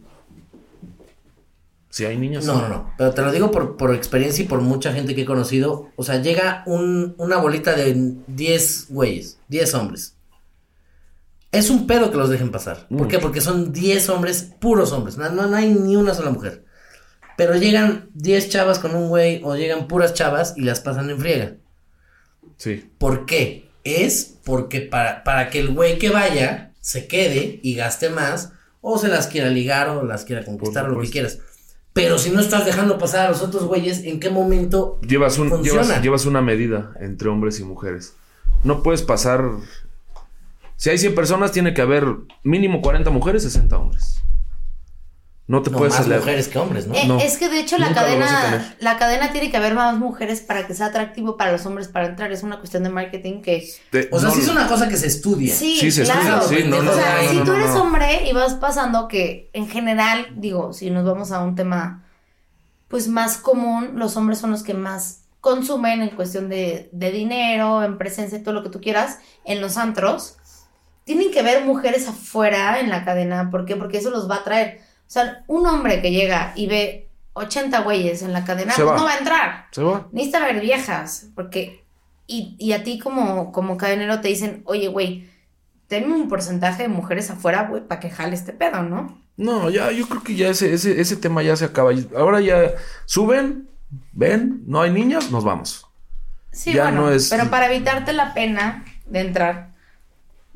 Si 1.90 2.06
hay 2.06 2.18
niñas, 2.18 2.46
No, 2.46 2.62
no, 2.62 2.70
no. 2.70 2.94
Pero 2.98 3.14
te 3.14 3.22
lo 3.22 3.32
digo 3.34 3.52
por, 3.52 3.76
por 3.76 3.94
experiencia 3.94 4.46
y 4.46 4.48
por 4.48 4.62
mucha 4.62 4.94
gente 4.94 5.14
que 5.16 5.24
he 5.24 5.26
conocido. 5.26 5.90
O 5.98 6.04
sea, 6.04 6.22
llega 6.22 6.64
un- 6.66 7.16
una 7.18 7.38
bolita 7.38 7.76
de 7.76 8.16
10 8.28 8.86
güeyes, 8.90 9.40
10 9.50 9.74
hombres. 9.74 10.16
Es 11.52 11.70
un 11.70 11.86
pedo 11.86 12.12
que 12.12 12.18
los 12.18 12.30
dejen 12.30 12.52
pasar. 12.52 12.88
¿Por 12.88 13.08
qué? 13.08 13.20
Porque 13.20 13.42
son 13.42 13.74
10 13.74 14.10
hombres, 14.10 14.54
puros 14.60 14.94
hombres. 14.94 15.18
No, 15.18 15.30
no, 15.30 15.48
no 15.48 15.56
hay 15.58 15.70
ni 15.70 15.96
una 15.98 16.14
sola 16.14 16.32
mujer. 16.32 16.64
Pero 17.38 17.56
llegan 17.56 18.10
10 18.14 18.50
chavas 18.50 18.80
con 18.80 18.96
un 18.96 19.10
güey 19.10 19.42
o 19.44 19.56
llegan 19.56 19.88
puras 19.88 20.14
chavas 20.14 20.54
y 20.56 20.62
las 20.62 20.80
pasan 20.80 21.10
en 21.10 21.20
friega. 21.20 21.56
Sí. 22.56 22.90
¿Por 22.98 23.26
qué? 23.26 23.70
Es 23.84 24.38
porque 24.46 24.82
para, 24.82 25.24
para 25.24 25.50
que 25.50 25.60
el 25.60 25.74
güey 25.74 25.98
que 25.98 26.10
vaya 26.10 26.72
se 26.80 27.08
quede 27.08 27.60
y 27.64 27.76
gaste 27.76 28.10
más, 28.10 28.54
o 28.82 28.98
se 28.98 29.08
las 29.08 29.28
quiera 29.28 29.50
ligar, 29.50 29.90
o 29.90 30.04
las 30.04 30.26
quiera 30.26 30.44
conquistar, 30.44 30.86
o 30.86 30.90
lo 30.90 31.02
que 31.02 31.10
quieras. 31.10 31.40
Pero 31.94 32.18
si 32.18 32.30
no 32.32 32.40
estás 32.40 32.66
dejando 32.66 32.98
pasar 32.98 33.28
a 33.28 33.30
los 33.30 33.42
otros 33.42 33.66
güeyes, 33.66 34.04
¿en 34.04 34.20
qué 34.20 34.30
momento 34.30 35.00
Llevas, 35.02 35.38
un, 35.38 35.64
llevas, 35.64 36.02
llevas 36.02 36.26
una 36.26 36.42
medida 36.42 36.94
entre 37.00 37.30
hombres 37.30 37.60
y 37.60 37.64
mujeres. 37.64 38.16
No 38.64 38.82
puedes 38.82 39.02
pasar. 39.02 39.44
Si 40.82 40.90
hay 40.90 40.98
100 40.98 41.14
personas, 41.14 41.52
tiene 41.52 41.76
que 41.76 41.82
haber 41.84 42.08
mínimo 42.42 42.82
40 42.82 43.12
mujeres, 43.12 43.44
60 43.44 43.78
hombres. 43.78 44.16
No 45.46 45.62
te 45.62 45.70
No, 45.70 45.78
puedes 45.78 45.94
más 45.94 46.08
mujeres 46.08 46.48
que 46.48 46.58
hombres, 46.58 46.88
¿no? 46.88 46.96
Eh, 46.96 47.04
No. 47.06 47.20
es 47.20 47.38
que 47.38 47.50
de 47.50 47.60
hecho 47.60 47.78
la 47.78 47.94
cadena, 47.94 48.76
la 48.80 48.98
cadena 48.98 49.32
tiene 49.32 49.52
que 49.52 49.58
haber 49.58 49.76
más 49.76 49.96
mujeres 49.96 50.42
para 50.42 50.66
que 50.66 50.74
sea 50.74 50.88
atractivo 50.88 51.38
para 51.38 51.52
los 51.52 51.64
hombres 51.68 51.88
para 51.88 52.08
entrar. 52.08 52.32
Es 52.32 52.42
una 52.42 52.58
cuestión 52.58 52.82
de 52.82 52.90
marketing 52.90 53.44
que 53.44 53.64
Te- 53.92 54.10
O 54.12 54.20
sea, 54.20 54.30
no- 54.30 54.34
sí 54.36 54.42
es 54.42 54.48
una 54.48 54.68
cosa 54.68 54.90
que 54.90 54.98
se 54.98 55.06
estudia. 55.06 55.54
sí, 55.54 55.78
Sí, 55.80 55.92
se 55.92 56.02
claro. 56.02 56.40
estudia, 56.42 56.64
sí, 56.64 56.68
no, 56.68 56.82
no, 56.82 56.90
o 56.90 56.96
sea, 56.96 57.22
no, 57.22 57.30
si 57.30 57.38
tú 57.44 57.52
eres 57.54 57.76
no. 57.76 57.84
hombre 57.84 58.28
y 58.28 58.34
vas 58.34 58.56
pasando 58.56 59.08
que 59.08 59.52
en 59.54 59.68
general, 59.68 60.30
digo, 60.38 60.74
si 60.74 60.90
nos 60.90 61.06
vamos 61.06 61.32
a 61.32 61.44
un 61.44 61.56
tema 61.56 62.06
pues 62.88 63.08
más 63.08 63.38
común, 63.38 63.92
los 64.00 64.18
hombres 64.18 64.40
son 64.40 64.50
los 64.50 64.64
que 64.64 64.74
más 64.74 65.20
consumen 65.42 66.02
en 66.02 66.10
cuestión 66.10 66.50
de, 66.50 66.90
de 66.92 67.12
dinero, 67.12 67.84
en 67.84 68.00
presencia, 68.00 68.42
todo 68.44 68.54
lo 68.56 68.64
que 68.64 68.70
tú 68.70 68.82
quieras, 68.82 69.20
en 69.46 69.62
los 69.62 69.78
antros, 69.78 70.38
tienen 71.14 71.32
que 71.32 71.42
ver 71.44 71.66
mujeres 71.66 72.08
afuera 72.08 72.80
en 72.80 72.90
la 72.90 73.04
cadena. 73.04 73.50
¿Por 73.52 73.66
qué? 73.66 73.76
Porque 73.76 73.98
eso 73.98 74.10
los 74.12 74.30
va 74.30 74.36
a 74.36 74.40
atraer. 74.40 74.80
O 74.82 75.12
sea, 75.12 75.44
un 75.48 75.66
hombre 75.68 76.02
que 76.02 76.12
llega 76.12 76.54
y 76.56 76.68
ve 76.68 77.10
80 77.34 77.80
güeyes 77.82 78.22
en 78.22 78.32
la 78.34 78.46
cadena, 78.46 78.74
pues 78.76 78.88
va. 78.88 78.96
no 78.96 79.04
va 79.04 79.12
a 79.14 79.18
entrar. 79.18 79.66
Se 79.72 79.84
va. 79.84 80.08
Necesita 80.12 80.40
ver 80.46 80.62
viejas, 80.62 81.28
porque... 81.36 81.84
Y, 82.28 82.56
y 82.58 82.72
a 82.72 82.84
ti 82.84 82.98
como, 82.98 83.52
como 83.52 83.76
cadenero 83.76 84.22
te 84.22 84.30
dicen, 84.30 84.62
oye, 84.66 84.88
güey, 84.88 85.30
tenme 85.88 86.14
un 86.16 86.30
porcentaje 86.30 86.84
de 86.84 86.88
mujeres 86.88 87.30
afuera, 87.30 87.64
güey, 87.68 87.86
para 87.86 88.00
que 88.00 88.10
jale 88.10 88.36
este 88.36 88.54
pedo, 88.54 88.84
¿no? 88.84 89.20
No, 89.36 89.70
ya, 89.70 89.92
yo 89.92 90.08
creo 90.08 90.24
que 90.24 90.36
ya 90.36 90.48
ese, 90.48 90.74
ese, 90.74 91.02
ese 91.02 91.18
tema 91.18 91.44
ya 91.44 91.58
se 91.58 91.66
acaba. 91.66 91.92
Ahora 92.16 92.40
ya 92.40 92.72
suben, 93.06 93.68
ven, 94.14 94.64
no 94.66 94.82
hay 94.82 94.92
niñas, 94.92 95.30
nos 95.30 95.44
vamos. 95.44 95.86
Sí, 96.52 96.72
Ya 96.74 96.84
bueno, 96.84 97.02
no 97.02 97.12
es- 97.12 97.30
pero 97.30 97.50
para 97.50 97.66
evitarte 97.74 98.14
la 98.14 98.34
pena 98.34 98.86
de 99.08 99.20
entrar, 99.22 99.71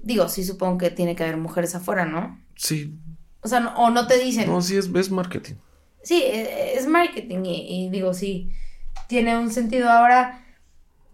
digo, 0.05 0.29
sí 0.29 0.45
supongo 0.45 0.77
que 0.77 0.89
tiene 0.91 1.15
que 1.17 1.23
haber 1.23 1.35
mujeres 1.37 1.75
afuera, 1.75 2.05
¿no? 2.05 2.39
Sí, 2.55 2.97
O 3.41 3.47
sea, 3.49 3.59
no- 3.59 3.75
o 3.75 3.89
no 3.89 4.07
te 4.07 4.17
dicen. 4.17 4.47
no, 4.49 4.61
sí 4.61 4.77
es, 4.77 4.89
es 4.95 5.11
marketing. 5.11 5.55
Sí, 6.01 6.21
e- 6.23 6.77
es 6.77 6.87
marketing 6.87 7.43
y, 7.45 7.85
y 7.85 7.89
digo, 7.89 8.13
sí, 8.13 8.51
tiene 9.07 9.37
un 9.37 9.51
sentido. 9.51 9.89
Ahora, 9.91 10.41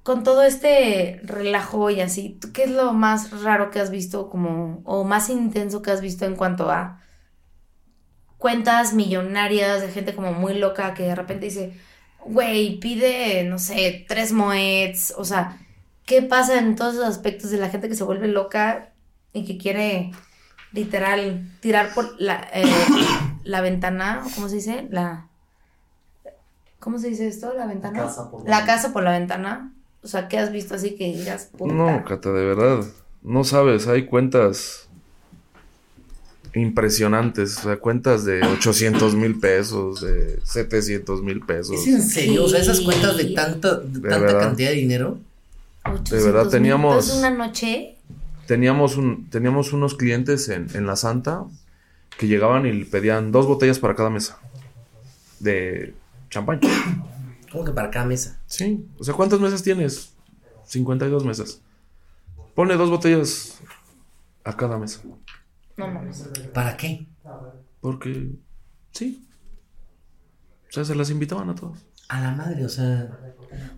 con 0.04 0.23
todo 0.23 0.43
este 0.43 1.19
relajo 1.23 1.89
y 1.89 2.01
así, 2.01 2.38
¿tú 2.41 2.51
qué 2.54 2.63
es 2.65 2.71
lo 2.71 2.93
más 2.93 3.41
raro 3.43 3.71
que 3.71 3.80
has 3.80 3.89
visto 3.91 4.30
como, 4.30 4.82
o 4.86 5.04
más 5.04 5.30
intenso 5.30 5.82
que 5.82 5.91
has 5.91 6.01
visto 6.01 6.25
en 6.25 6.36
cuanto 6.36 6.69
a 6.71 7.01
cuentas 8.38 8.93
millonarias 8.93 9.82
de 9.82 9.89
gente 9.89 10.15
como 10.15 10.34
muy 10.34 10.56
loca 10.56 10.93
que 10.93 11.04
de 11.04 11.15
repente 11.15 11.45
dice, 11.45 11.73
güey, 12.25 12.80
pide, 12.80 13.43
no 13.43 13.60
sé, 13.60 14.06
tres 14.08 14.32
moeds, 14.32 15.13
o 15.17 15.23
sea, 15.25 15.60
¿qué 16.12 16.21
pasa 16.21 16.60
en 16.60 16.76
todos 16.76 16.95
esos 16.95 17.08
aspectos 17.08 17.52
de 17.52 17.58
la 17.58 17.69
gente 17.69 17.88
que 17.88 17.95
se 17.95 18.04
vuelve 18.04 18.28
loca 18.28 18.91
y 19.32 19.45
que 19.45 19.58
quiere 19.58 20.12
literal 20.74 21.50
tirar 21.62 21.93
por 21.93 22.19
la, 22.19 22.50
eh, 22.54 22.65
la 23.45 23.62
ventana, 23.62 24.21
¿cómo 24.36 24.50
se 24.50 24.56
dice? 24.56 24.88
La... 24.91 25.30
¿Cómo 26.82 27.00
se 27.00 27.08
dice 27.08 27.30
esto? 27.30 27.54
¿La 27.54 27.65
ventana? 27.65 28.00
casa 28.00 28.30
por 28.30 28.50
la 28.50 28.65
casa 28.65 28.91
por 28.91 29.04
la 29.04 29.12
ventana. 29.12 29.74
O 30.04 30.08
sea, 30.08 30.28
¿qué 30.28 30.38
has 30.38 30.52
visto 30.52 30.76
así 30.76 30.95
que 30.95 31.15
digas, 31.15 31.50
puta? 31.58 31.74
No, 31.74 32.04
Cata, 32.04 32.34
de 32.34 32.43
verdad. 32.43 32.84
No 33.21 33.45
sabes, 33.45 33.88
hay 33.88 34.06
cuentas 34.06 34.89
impresionantes. 36.54 37.58
O 37.60 37.62
sea, 37.62 37.78
cuentas 37.78 38.26
de 38.26 38.41
800 38.41 39.15
mil 39.15 39.39
pesos, 39.39 40.02
de 40.02 40.41
700 40.43 41.24
mil 41.24 41.39
pesos. 41.39 41.71
¿Es 41.71 41.88
en 41.88 42.04
serio? 42.04 42.43
O 42.43 42.50
sea, 42.50 42.60
esas 42.60 42.82
cuentas 42.82 43.15
de 43.15 43.26
tanta, 43.28 43.78
de 43.78 44.02
tanta 44.02 44.17
verdad. 44.17 44.39
cantidad 44.41 44.71
de 44.71 44.76
dinero. 44.76 45.19
800 45.93 46.25
verdad, 46.25 46.49
teníamos- 46.49 46.95
pesos 47.06 47.17
una 47.19 47.30
noche. 47.30 47.97
Teníamos, 48.47 48.97
un, 48.97 49.30
teníamos 49.30 49.71
unos 49.73 49.95
clientes 49.95 50.49
en, 50.49 50.67
en 50.75 50.86
la 50.86 50.95
Santa 50.95 51.45
que 52.17 52.27
llegaban 52.27 52.65
y 52.65 52.84
pedían 52.84 53.32
dos 53.32 53.47
botellas 53.47 53.80
para 53.80 53.95
cada 53.95 54.10
mesa 54.10 54.39
de 55.39 55.95
champán. 56.30 56.60
¿Cómo 57.51 57.63
que 57.65 57.71
para 57.71 57.89
cada 57.91 58.06
mesa? 58.06 58.39
Sí. 58.47 58.86
O 58.99 59.04
sea, 59.04 59.13
¿cuántas 59.13 59.39
mesas 59.39 59.63
tienes? 59.63 60.13
52 60.65 61.25
mesas. 61.25 61.62
Ponle 62.56 62.75
dos 62.77 62.89
botellas 62.89 63.60
a 64.43 64.56
cada 64.56 64.77
mesa. 64.77 65.01
No 65.77 65.88
mames. 65.88 66.27
¿Para 66.54 66.75
qué? 66.77 67.08
Porque, 67.80 68.32
sí. 68.91 69.25
O 70.69 70.73
sea, 70.73 70.86
se 70.86 70.95
las 70.95 71.10
invitaban 71.10 71.49
a 71.49 71.56
todos. 71.56 71.80
A 72.12 72.19
la 72.19 72.32
madre, 72.32 72.65
o 72.65 72.69
sea. 72.69 73.08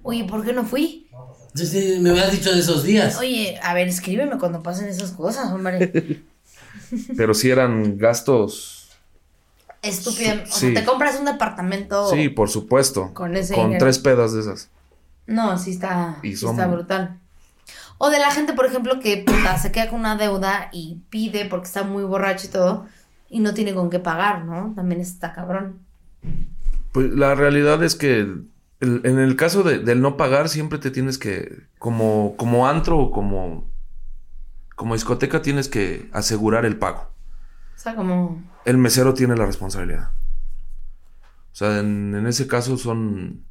Oye, 0.02 0.24
¿por 0.26 0.44
qué 0.44 0.54
no 0.54 0.64
fui? 0.66 1.08
Sí, 1.54 1.68
sí, 1.68 1.98
me 2.02 2.12
hubieras 2.12 2.32
dicho 2.32 2.52
de 2.52 2.60
esos 2.60 2.84
días. 2.84 3.18
Oye, 3.20 3.60
a 3.62 3.74
ver, 3.76 3.88
escríbeme 3.88 4.38
cuando 4.40 4.64
pasen 4.64 4.88
esas 4.88 5.12
cosas, 5.12 5.52
hombre. 5.52 6.24
Pero 7.18 7.34
sí 7.34 7.50
eran 7.52 7.98
gastos. 7.98 8.90
Estúpido. 9.84 10.34
O 10.44 10.46
Sí. 10.48 10.72
sea, 10.72 10.82
te 10.82 10.86
compras 10.86 11.20
un 11.20 11.26
departamento. 11.26 12.10
Sí, 12.10 12.30
por 12.30 12.50
supuesto. 12.50 13.14
Con 13.14 13.36
ese 13.36 13.54
Con 13.54 13.66
dinero. 13.66 13.86
tres 13.86 14.00
pedas 14.00 14.34
de 14.34 14.40
esas. 14.42 14.70
No, 15.28 15.58
sí 15.58 15.72
está, 15.72 16.18
Y 16.24 16.32
sí 16.32 16.38
son- 16.38 16.52
está 16.52 16.68
brutal. 16.68 17.20
O 18.00 18.10
de 18.10 18.20
la 18.20 18.32
gente, 18.32 18.54
por 18.54 18.66
ejemplo, 18.66 19.00
que 19.00 19.18
puta, 19.18 19.58
se 19.60 19.72
queda 19.72 19.90
con 19.90 20.00
una 20.00 20.16
deuda 20.18 20.70
y 20.74 20.98
pide 21.10 21.46
porque 21.46 21.68
está 21.68 21.84
muy 21.84 22.04
borracho 22.04 22.48
y 22.48 22.50
todo, 22.50 22.88
y 23.30 23.40
no 23.40 23.54
tiene 23.54 23.74
con 23.74 23.90
qué 23.90 24.00
pagar, 24.00 24.44
¿no? 24.46 24.74
También 24.76 25.00
está 25.02 25.34
cabrón. 25.34 25.80
Pues 26.94 27.12
la 27.12 27.36
realidad 27.36 27.84
es 27.84 27.96
que 27.96 28.20
el- 28.22 28.50
en 28.80 29.20
el 29.20 29.36
caso 29.36 29.64
de- 29.64 29.80
del 29.80 30.02
no 30.02 30.16
pagar, 30.16 30.48
siempre 30.48 30.80
te 30.80 30.92
tienes 30.92 31.18
que, 31.18 31.64
como, 31.80 32.36
como 32.38 32.68
antro 32.68 32.98
o 32.98 33.12
como, 33.12 33.70
como 34.76 34.94
discoteca, 34.94 35.42
tienes 35.42 35.68
que 35.68 36.10
asegurar 36.14 36.66
el 36.66 36.78
pago. 36.78 37.10
O 37.76 37.80
sea, 37.80 37.96
como. 37.96 38.42
El 38.66 38.78
mesero 38.78 39.14
tiene 39.14 39.36
la 39.36 39.46
responsabilidad. 39.46 40.12
O 41.52 41.56
sea, 41.56 41.80
en, 41.80 42.16
en 42.16 42.26
ese 42.28 42.48
caso 42.48 42.78
son... 42.78 43.44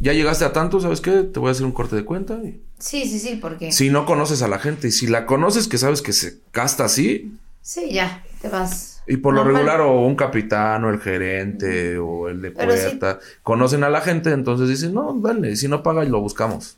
Ya 0.00 0.12
llegaste 0.12 0.44
a 0.44 0.52
tanto, 0.52 0.80
¿sabes 0.80 1.00
qué? 1.00 1.22
Te 1.24 1.40
voy 1.40 1.48
a 1.48 1.52
hacer 1.52 1.64
un 1.66 1.72
corte 1.72 1.96
de 1.96 2.04
cuenta. 2.04 2.34
Y... 2.44 2.62
Sí, 2.78 3.08
sí, 3.08 3.18
sí, 3.18 3.38
porque. 3.40 3.72
Si 3.72 3.90
no 3.90 4.04
conoces 4.06 4.42
a 4.42 4.48
la 4.48 4.58
gente 4.58 4.88
y 4.88 4.92
si 4.92 5.06
la 5.08 5.26
conoces 5.26 5.66
que 5.66 5.78
sabes 5.78 6.02
que 6.02 6.12
se 6.12 6.40
gasta 6.52 6.84
así, 6.84 7.36
Sí, 7.62 7.90
ya, 7.92 8.22
te 8.40 8.48
vas. 8.48 8.97
Y 9.08 9.16
por 9.16 9.34
lo 9.34 9.42
regular, 9.42 9.80
o 9.80 10.02
un 10.06 10.14
capitán, 10.16 10.84
o 10.84 10.90
el 10.90 11.00
gerente, 11.00 11.96
o 11.98 12.28
el 12.28 12.42
de 12.42 12.50
sí. 12.50 12.54
puerta, 12.54 13.18
conocen 13.42 13.82
a 13.84 13.88
la 13.90 14.00
gente, 14.02 14.30
entonces 14.32 14.68
dicen, 14.68 14.92
no, 14.94 15.18
dale, 15.18 15.56
si 15.56 15.66
no 15.66 15.82
paga, 15.82 16.04
lo 16.04 16.20
buscamos. 16.20 16.76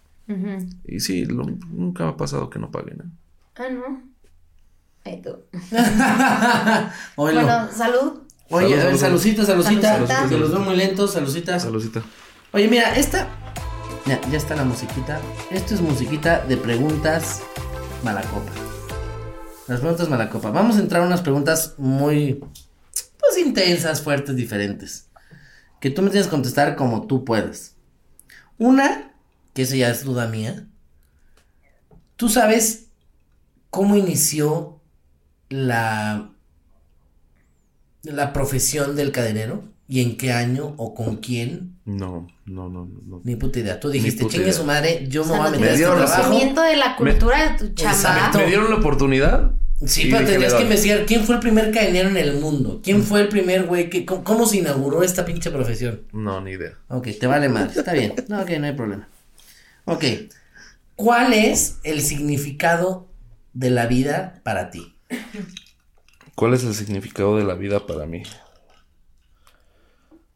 Y 0.86 1.00
sí, 1.00 1.24
lo- 1.24 1.44
nunca 1.70 2.04
me 2.04 2.10
ha 2.10 2.16
pasado 2.16 2.48
que 2.50 2.60
no 2.60 2.70
paguen. 2.70 3.00
¿eh? 3.00 3.10
Ah, 3.56 3.68
no. 3.70 4.02
Ahí 5.04 5.20
tú. 5.20 5.36
Bueno, 7.16 7.68
salud. 7.72 8.20
Oye, 8.52 8.68
Salud, 8.68 8.72
a 8.72 8.76
ver, 8.76 8.98
salud, 8.98 8.98
salucita, 8.98 9.44
salucita. 9.44 9.92
Salucita. 9.94 10.28
Que 10.28 10.36
los 10.38 10.50
veo 10.52 10.60
muy 10.60 10.76
lentos, 10.76 11.12
salucitas. 11.12 11.62
Saludcita. 11.62 12.02
Oye, 12.52 12.68
mira, 12.68 12.94
esta. 12.96 13.28
Ya, 14.06 14.20
ya 14.30 14.38
está 14.38 14.56
la 14.56 14.64
musiquita. 14.64 15.20
Esto 15.50 15.74
es 15.74 15.80
musiquita 15.80 16.40
de 16.46 16.56
preguntas 16.56 17.42
malacopa. 18.04 18.50
Las 19.70 19.78
preguntas 19.78 20.08
malacopa. 20.08 20.50
Vamos 20.50 20.76
a 20.76 20.80
entrar 20.80 21.00
a 21.00 21.06
unas 21.06 21.20
preguntas 21.20 21.74
muy. 21.78 22.40
Pues 23.20 23.38
intensas, 23.38 24.02
fuertes, 24.02 24.34
diferentes. 24.34 25.08
Que 25.80 25.90
tú 25.90 26.02
me 26.02 26.10
tienes 26.10 26.26
que 26.26 26.32
contestar 26.32 26.74
como 26.74 27.06
tú 27.06 27.24
puedas. 27.24 27.76
Una, 28.58 29.14
que 29.54 29.62
eso 29.62 29.76
ya 29.76 29.88
es 29.88 30.02
duda 30.02 30.26
mía. 30.26 30.66
¿Tú 32.16 32.28
sabes 32.28 32.88
cómo 33.70 33.94
inició 33.94 34.80
la. 35.48 36.32
la 38.02 38.32
profesión 38.32 38.96
del 38.96 39.12
cadenero? 39.12 39.69
¿Y 39.92 40.02
en 40.02 40.16
qué 40.16 40.32
año 40.32 40.74
o 40.76 40.94
con 40.94 41.16
quién? 41.16 41.74
No, 41.84 42.28
no, 42.46 42.68
no, 42.68 42.84
no. 42.86 43.00
no. 43.04 43.20
Ni 43.24 43.34
puta 43.34 43.58
idea. 43.58 43.80
Tú 43.80 43.90
dijiste, 43.90 44.24
chingue 44.28 44.52
su 44.52 44.62
madre, 44.62 45.06
yo 45.08 45.22
O 45.22 45.24
me 45.24 45.30
sea, 45.32 45.38
voy 45.40 45.48
a 45.48 45.50
meter 45.50 45.64
a 45.66 45.70
este 45.72 45.78
dieron 45.78 45.98
la- 45.98 46.04
trabajo. 46.06 46.22
conocimiento 46.28 46.62
de 46.62 46.76
la 46.76 46.94
cultura 46.96 47.50
de 47.52 47.58
tu 47.58 47.74
chamba. 47.74 48.30
¿Me 48.34 48.46
dieron 48.46 48.70
la 48.70 48.76
oportunidad? 48.76 49.50
Sí, 49.84 50.06
pero 50.10 50.24
tendrías 50.26 50.54
que 50.54 50.62
investigar 50.62 51.06
quién 51.06 51.24
fue 51.24 51.34
el 51.34 51.40
primer 51.40 51.72
cadenero 51.72 52.08
en 52.08 52.16
el 52.18 52.38
mundo. 52.38 52.80
¿Quién 52.84 53.02
fue 53.02 53.22
el 53.22 53.28
primer 53.28 53.64
güey 53.64 53.90
que 53.90 54.04
cómo, 54.06 54.22
cómo 54.22 54.46
se 54.46 54.58
inauguró 54.58 55.02
esta 55.02 55.24
pinche 55.24 55.50
profesión? 55.50 56.02
No, 56.12 56.40
ni 56.40 56.52
idea. 56.52 56.74
Ok, 56.88 57.08
te 57.18 57.26
vale 57.26 57.48
madre. 57.48 57.72
Está 57.76 57.92
bien. 57.92 58.14
No, 58.28 58.42
ok, 58.42 58.50
no 58.60 58.66
hay 58.66 58.74
problema. 58.74 59.08
Ok. 59.86 60.04
¿Cuál 60.94 61.32
es 61.32 61.78
el 61.82 62.00
significado 62.02 63.08
de 63.54 63.70
la 63.70 63.86
vida 63.86 64.40
para 64.44 64.70
ti? 64.70 64.94
¿Cuál 66.36 66.54
es 66.54 66.62
el 66.62 66.74
significado 66.74 67.36
de 67.38 67.44
la 67.44 67.54
vida 67.54 67.86
para 67.86 68.06
mí? 68.06 68.22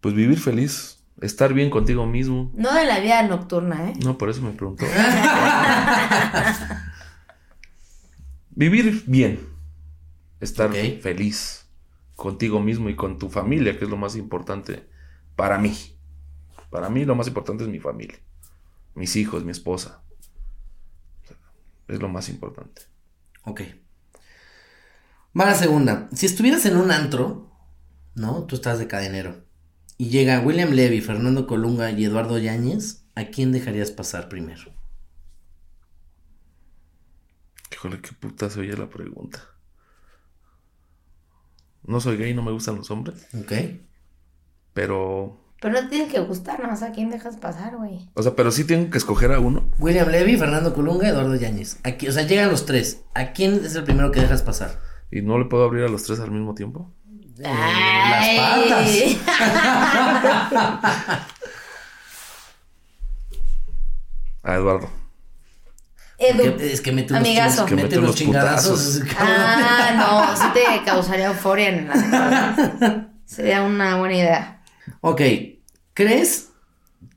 Pues 0.04 0.14
vivir 0.14 0.38
feliz, 0.38 1.02
estar 1.22 1.54
bien 1.54 1.70
contigo 1.70 2.04
mismo. 2.04 2.52
No 2.54 2.74
de 2.74 2.84
la 2.84 3.00
vida 3.00 3.26
nocturna, 3.26 3.88
¿eh? 3.88 3.94
No, 4.04 4.18
por 4.18 4.28
eso 4.28 4.42
me 4.42 4.50
preguntó. 4.50 4.84
Vivir 8.50 9.02
bien. 9.06 9.40
Estar 10.40 10.70
feliz 11.00 11.70
contigo 12.16 12.60
mismo 12.60 12.90
y 12.90 12.96
con 12.96 13.18
tu 13.18 13.30
familia, 13.30 13.78
que 13.78 13.86
es 13.86 13.90
lo 13.90 13.96
más 13.96 14.14
importante 14.14 14.86
para 15.36 15.56
mí. 15.56 15.74
Para 16.68 16.90
mí 16.90 17.06
lo 17.06 17.14
más 17.14 17.28
importante 17.28 17.64
es 17.64 17.70
mi 17.70 17.80
familia. 17.80 18.18
Mis 18.94 19.16
hijos, 19.16 19.42
mi 19.42 19.52
esposa. 19.52 20.02
Es 21.88 21.98
lo 21.98 22.10
más 22.10 22.28
importante. 22.28 22.82
Ok. 23.44 23.62
Va 25.40 25.46
la 25.46 25.54
segunda. 25.54 26.10
Si 26.12 26.26
estuvieras 26.26 26.66
en 26.66 26.76
un 26.76 26.90
antro, 26.90 27.50
¿no? 28.14 28.44
Tú 28.44 28.56
estás 28.56 28.78
de 28.78 28.86
cadenero. 28.86 29.43
Y 29.96 30.08
llega 30.08 30.40
William 30.40 30.70
Levy, 30.70 31.00
Fernando 31.00 31.46
Colunga 31.46 31.90
y 31.90 32.04
Eduardo 32.04 32.38
Yáñez, 32.38 33.04
¿a 33.14 33.26
quién 33.26 33.52
dejarías 33.52 33.90
pasar 33.90 34.28
primero? 34.28 34.62
Híjole, 37.72 38.00
qué 38.00 38.10
puta 38.12 38.50
se 38.50 38.60
oye 38.60 38.76
la 38.76 38.88
pregunta. 38.88 39.40
No 41.84 42.00
soy 42.00 42.16
gay, 42.16 42.34
no 42.34 42.42
me 42.42 42.52
gustan 42.52 42.76
los 42.76 42.90
hombres. 42.90 43.26
Ok. 43.34 43.52
Pero 44.72 45.38
Pero 45.60 45.80
no 45.80 45.88
tiene 45.88 46.08
que 46.08 46.18
gustar, 46.20 46.62
¿no? 46.62 46.72
O 46.72 46.76
sea, 46.76 46.88
¿a 46.88 46.92
quién 46.92 47.10
dejas 47.10 47.36
pasar, 47.36 47.76
güey? 47.76 48.10
O 48.14 48.22
sea, 48.22 48.34
pero 48.34 48.50
sí 48.50 48.64
tengo 48.64 48.90
que 48.90 48.98
escoger 48.98 49.32
a 49.32 49.38
uno. 49.40 49.70
William 49.78 50.08
Levy, 50.08 50.36
Fernando 50.36 50.74
Colunga, 50.74 51.08
Eduardo 51.08 51.36
Yáñez. 51.36 51.78
Aquí, 51.84 52.08
o 52.08 52.12
sea, 52.12 52.26
llegan 52.26 52.50
los 52.50 52.66
tres. 52.66 53.04
¿A 53.14 53.32
quién 53.32 53.54
es 53.64 53.74
el 53.74 53.84
primero 53.84 54.10
que 54.10 54.20
dejas 54.20 54.42
pasar? 54.42 54.80
Y 55.10 55.22
no 55.22 55.38
le 55.38 55.44
puedo 55.44 55.64
abrir 55.64 55.84
a 55.84 55.88
los 55.88 56.02
tres 56.02 56.20
al 56.20 56.30
mismo 56.30 56.54
tiempo. 56.54 56.92
Eh, 57.38 57.42
las 58.10 59.20
patas. 59.30 61.26
A 64.42 64.54
Eduardo. 64.56 64.90
Edu. 66.18 66.56
Que- 66.56 66.72
es 66.72 66.80
que 66.80 66.92
mete 66.92 67.12
unos, 67.12 67.26
Amigazo. 67.26 67.66
que 67.66 67.74
mete 67.76 67.98
unos 67.98 68.14
chingadazos. 68.14 69.00
Ah, 69.18 69.94
no, 69.96 70.36
sí 70.36 70.44
te 70.52 70.84
causaría 70.84 71.26
euforia 71.26 71.68
en 71.70 71.88
la. 71.88 73.08
Sería 73.24 73.62
una 73.62 73.96
buena 73.96 74.14
idea. 74.14 74.62
Ok, 75.00 75.22
¿crees 75.94 76.50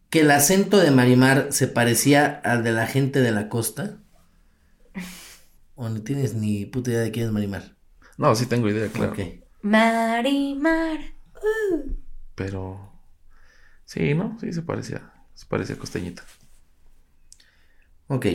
que 0.10 0.22
el 0.22 0.32
acento 0.32 0.78
de 0.78 0.90
Marimar 0.92 1.48
se 1.52 1.68
parecía 1.68 2.42
al 2.44 2.64
de 2.64 2.72
la 2.72 2.88
gente 2.88 3.20
de 3.22 3.32
la 3.32 3.50
costa? 3.50 3.98
¿O 5.76 5.90
no 5.90 6.02
tienes 6.02 6.34
ni 6.34 6.66
puta 6.66 6.90
idea 6.92 7.02
de 7.02 7.12
quién 7.12 7.28
es 7.28 7.32
Marimar? 7.32 7.76
No, 8.18 8.34
sí 8.36 8.46
tengo 8.48 8.68
idea, 8.70 8.88
claro. 8.88 9.12
Ok. 9.12 9.20
Marimar. 9.68 11.00
Pero. 12.36 12.92
Sí, 13.86 14.14
¿no? 14.14 14.38
Sí 14.40 14.52
se 14.54 14.62
parecía. 14.62 15.12
Se 15.34 15.46
parecía 15.46 15.76
a 15.76 15.80
Costeñita. 15.80 16.24
Ok. 18.08 18.26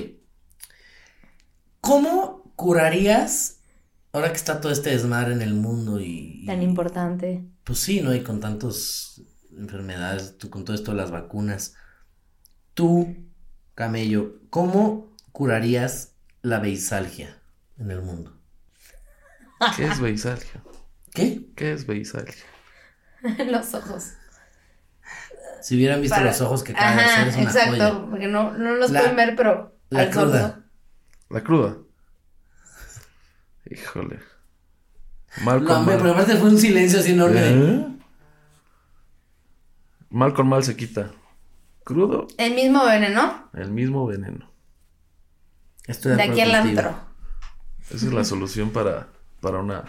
¿Cómo 1.80 2.52
curarías, 2.56 3.60
ahora 4.12 4.28
que 4.30 4.36
está 4.36 4.60
todo 4.60 4.70
este 4.72 4.90
desmadre 4.90 5.32
en 5.32 5.42
el 5.42 5.54
mundo 5.54 6.00
y... 6.00 6.42
y- 6.42 6.46
Tan 6.46 6.62
importante. 6.62 7.44
Pues 7.64 7.78
sí, 7.80 8.00
¿no? 8.00 8.14
Y 8.14 8.22
con 8.22 8.40
tantas 8.40 9.20
enfermedades, 9.56 10.38
tú, 10.38 10.48
con 10.50 10.64
todo 10.64 10.76
esto 10.76 10.92
de 10.92 10.96
las 10.98 11.10
vacunas. 11.10 11.74
Tú, 12.74 13.16
Camello, 13.74 14.40
¿cómo 14.50 15.14
curarías 15.32 16.14
la 16.42 16.60
beisalgia 16.60 17.40
en 17.78 17.90
el 17.90 18.02
mundo? 18.02 18.38
¿Qué 19.76 19.86
es 19.86 20.00
beisalgia? 20.00 20.62
¿Qué? 21.12 21.46
¿Qué 21.56 21.72
es 21.72 21.86
beisalgia? 21.86 22.44
Los 23.50 23.74
ojos. 23.74 24.12
Si 25.60 25.76
hubieran 25.76 26.00
visto 26.00 26.16
Para- 26.16 26.26
los 26.30 26.40
ojos 26.40 26.64
que 26.64 26.72
acaban 26.72 26.96
de 26.96 27.02
Ajá, 27.04 27.12
hacer, 27.22 27.28
es 27.28 27.34
una 27.36 27.44
exacto. 27.44 27.70
joya. 27.94 28.10
Porque 28.10 28.26
no, 28.26 28.52
no 28.58 28.74
los 28.74 28.90
La- 28.90 29.00
pueden 29.00 29.16
ver, 29.16 29.36
pero. 29.36 29.78
la 29.90 30.00
al 30.00 30.10
cruda. 30.10 30.40
sordo. 30.50 30.62
La 31.30 31.44
cruda. 31.44 31.76
Híjole. 33.70 34.18
Mal 35.44 35.62
No, 35.62 35.78
hombre, 35.78 35.94
mal. 35.94 36.02
pero 36.02 36.14
aparte 36.14 36.36
fue 36.36 36.48
un 36.50 36.58
silencio 36.58 36.98
así 36.98 37.12
enorme. 37.12 37.40
¿Eh? 37.42 37.86
Mal 40.10 40.34
con 40.34 40.48
mal 40.48 40.62
se 40.64 40.76
quita. 40.76 41.12
Crudo, 41.84 42.26
El 42.38 42.54
mismo 42.54 42.84
veneno. 42.84 43.48
el 43.54 43.70
mismo 43.72 44.06
veneno. 44.06 44.50
Estoy 45.86 46.12
de, 46.12 46.16
De 46.18 46.22
aquí 46.24 46.40
al 46.40 46.54
antro. 46.54 46.94
Esa 47.90 48.06
es 48.06 48.12
la 48.12 48.24
solución 48.24 48.70
para, 48.70 49.08
para 49.40 49.58
una. 49.60 49.84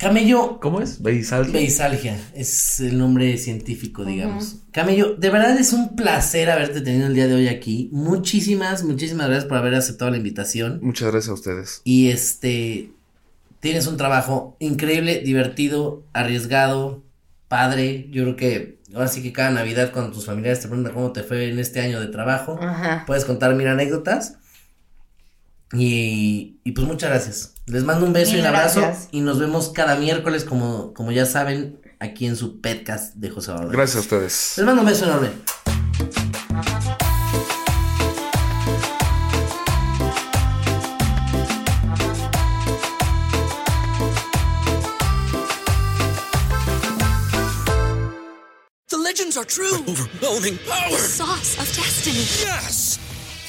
Camello, 0.00 0.58
¿Cómo 0.60 0.80
es? 0.80 1.02
Beisalgia. 1.02 1.52
Beisalgia 1.52 2.18
es 2.34 2.80
el 2.80 2.96
nombre 2.96 3.36
científico, 3.36 4.06
digamos. 4.06 4.60
Camello, 4.72 5.14
de 5.16 5.28
verdad 5.28 5.58
es 5.58 5.74
un 5.74 5.94
placer 5.94 6.48
haberte 6.50 6.80
tenido 6.80 7.06
el 7.06 7.14
día 7.14 7.26
de 7.26 7.34
hoy 7.34 7.48
aquí. 7.48 7.90
Muchísimas, 7.92 8.82
muchísimas 8.82 9.26
gracias 9.26 9.44
por 9.46 9.58
haber 9.58 9.74
aceptado 9.74 10.10
la 10.10 10.16
invitación. 10.16 10.80
Muchas 10.82 11.10
gracias 11.10 11.28
a 11.28 11.34
ustedes. 11.34 11.82
Y 11.84 12.08
este, 12.08 12.92
tienes 13.60 13.86
un 13.88 13.98
trabajo 13.98 14.56
increíble, 14.58 15.20
divertido, 15.20 16.02
arriesgado, 16.14 17.04
padre. 17.48 18.08
Yo 18.10 18.22
creo 18.22 18.36
que 18.36 18.80
ahora 18.94 19.08
sí 19.08 19.22
que 19.22 19.34
cada 19.34 19.50
Navidad 19.50 19.92
cuando 19.92 20.12
tus 20.12 20.24
familiares 20.24 20.60
te 20.60 20.68
preguntan 20.68 20.94
cómo 20.94 21.12
te 21.12 21.24
fue 21.24 21.50
en 21.50 21.58
este 21.58 21.82
año 21.82 22.00
de 22.00 22.06
trabajo, 22.06 22.58
Ajá. 22.58 23.04
puedes 23.06 23.26
contar 23.26 23.54
mil 23.54 23.66
anécdotas. 23.68 24.38
Y, 25.74 26.58
y 26.64 26.72
pues 26.72 26.86
muchas 26.86 27.10
gracias. 27.10 27.54
Les 27.70 27.84
mando 27.84 28.04
un 28.04 28.12
beso 28.12 28.32
y 28.32 28.34
Mil 28.34 28.40
un 28.42 28.46
abrazo. 28.48 28.80
gracias. 28.80 29.08
Y 29.12 29.20
nos 29.20 29.38
vemos 29.38 29.68
cada 29.72 29.94
miércoles, 29.96 30.44
como, 30.44 30.92
como 30.92 31.12
ya 31.12 31.24
saben, 31.24 31.80
aquí 32.00 32.26
en 32.26 32.34
su 32.36 32.60
podcast 32.60 33.14
de 33.14 33.30
José 33.30 33.52
Barbero. 33.52 33.70
Gracias 33.70 33.96
a 33.96 34.00
ustedes. 34.00 34.54
Les 34.56 34.66
mando 34.66 34.82
un 34.82 34.88
beso 34.88 35.04
enorme. 35.04 35.28
The 48.88 48.96
legends 48.96 49.36
are 49.36 49.44
true. 49.44 49.72
overwhelming 49.86 50.58
power! 50.68 50.98
Sauce 50.98 51.56
of 51.58 51.66
destiny. 51.76 52.24
Yes! 52.44 52.98